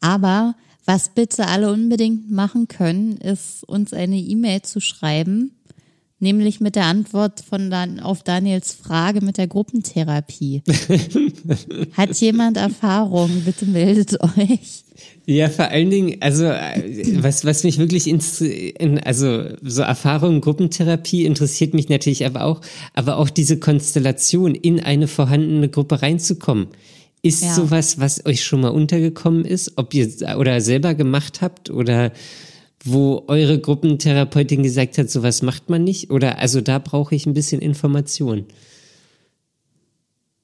[0.00, 5.59] Aber was bitte alle unbedingt machen können, ist uns eine E-Mail zu schreiben,
[6.20, 10.62] nämlich mit der Antwort von Dan auf Daniels Frage mit der Gruppentherapie.
[11.96, 13.42] Hat jemand Erfahrung?
[13.44, 14.84] Bitte meldet euch.
[15.26, 20.40] Ja, vor allen Dingen, also äh, was, was mich wirklich ins, in, also so Erfahrung
[20.40, 22.60] Gruppentherapie interessiert mich natürlich aber auch,
[22.94, 26.68] aber auch diese Konstellation in eine vorhandene Gruppe reinzukommen.
[27.22, 27.54] Ist ja.
[27.54, 30.08] sowas, was euch schon mal untergekommen ist, ob ihr
[30.38, 32.12] oder selber gemacht habt oder
[32.84, 36.10] wo eure Gruppentherapeutin gesagt hat, sowas macht man nicht?
[36.10, 38.46] Oder also da brauche ich ein bisschen Information.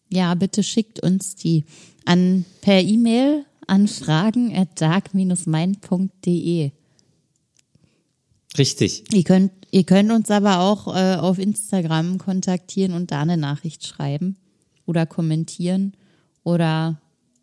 [0.08, 1.64] ja, bitte schickt uns die
[2.04, 6.70] an per E-Mail an fragen at dark-mind.de.
[8.56, 9.04] Richtig.
[9.12, 13.84] Ihr könnt, ihr könnt uns aber auch äh, auf Instagram kontaktieren und da eine Nachricht
[13.84, 14.36] schreiben
[14.86, 15.92] oder kommentieren
[16.44, 17.00] oder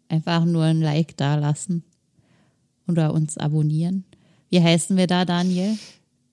[0.08, 1.84] einfach nur ein Like da lassen
[2.88, 4.06] oder uns abonnieren.
[4.54, 5.78] Wie heißen wir da, Daniel?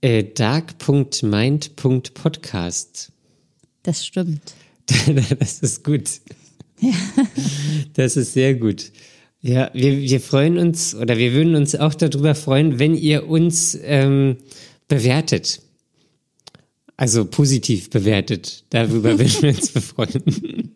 [0.03, 3.13] Äh, dark.mind.podcast.
[3.83, 4.43] Das stimmt.
[5.39, 6.21] das ist gut.
[6.81, 6.93] Ja.
[7.95, 8.93] Das ist sehr gut.
[9.41, 13.79] Ja, wir, wir freuen uns oder wir würden uns auch darüber freuen, wenn ihr uns
[13.85, 14.37] ähm,
[14.87, 15.63] bewertet.
[16.99, 18.65] Also positiv bewertet.
[18.69, 20.75] Darüber würden wir uns befreuen.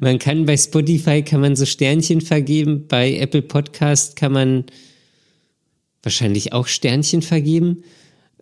[0.00, 4.64] Man kann bei Spotify kann man so Sternchen vergeben, bei Apple Podcast kann man
[6.06, 7.82] wahrscheinlich auch Sternchen vergeben.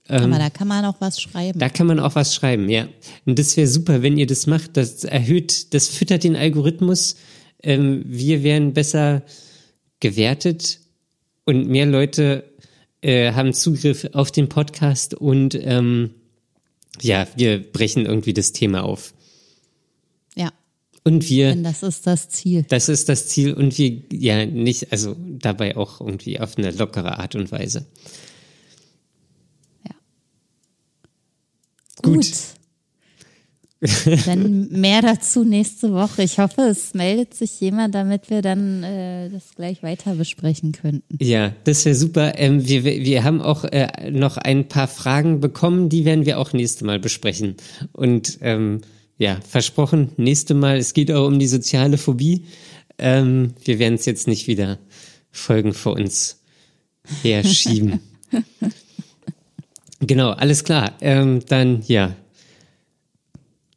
[0.07, 1.59] Aber ähm, da kann man auch was schreiben.
[1.59, 2.89] Da kann man auch was schreiben, ja.
[3.25, 4.77] Und das wäre super, wenn ihr das macht.
[4.77, 7.17] Das erhöht, das füttert den Algorithmus.
[7.63, 9.23] Ähm, wir werden besser
[10.01, 10.81] gewertet
[11.47, 12.45] und mehr Leute
[13.01, 16.11] äh, haben Zugriff auf den Podcast und ähm,
[17.01, 19.15] ja, wir brechen irgendwie das Thema auf.
[21.05, 21.51] Und wir.
[21.51, 22.65] Denn das ist das Ziel.
[22.69, 27.19] Das ist das Ziel und wir, ja, nicht, also dabei auch irgendwie auf eine lockere
[27.19, 27.87] Art und Weise.
[29.87, 29.95] Ja.
[32.03, 32.15] Gut.
[32.15, 32.33] Gut.
[34.27, 36.23] Dann mehr dazu nächste Woche.
[36.23, 41.19] Ich hoffe, es meldet sich jemand, damit wir dann äh, das gleich weiter besprechen könnten.
[41.21, 42.39] Ja, das wäre super.
[42.39, 46.55] Ähm, wir, wir haben auch äh, noch ein paar Fragen bekommen, die werden wir auch
[46.55, 47.57] nächste Mal besprechen.
[47.93, 48.81] Und ähm,
[49.19, 52.45] ja, versprochen, nächste Mal, es geht auch um die soziale Phobie.
[52.99, 54.79] Ähm, wir werden es jetzt nicht wieder
[55.31, 56.41] Folgen vor uns
[57.23, 58.01] herschieben.
[60.01, 60.93] genau, alles klar.
[61.01, 62.15] Ähm, dann ja,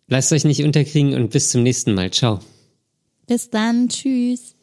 [0.07, 2.11] Lasst euch nicht unterkriegen und bis zum nächsten Mal.
[2.11, 2.39] Ciao.
[3.27, 3.89] Bis dann.
[3.89, 4.57] Tschüss.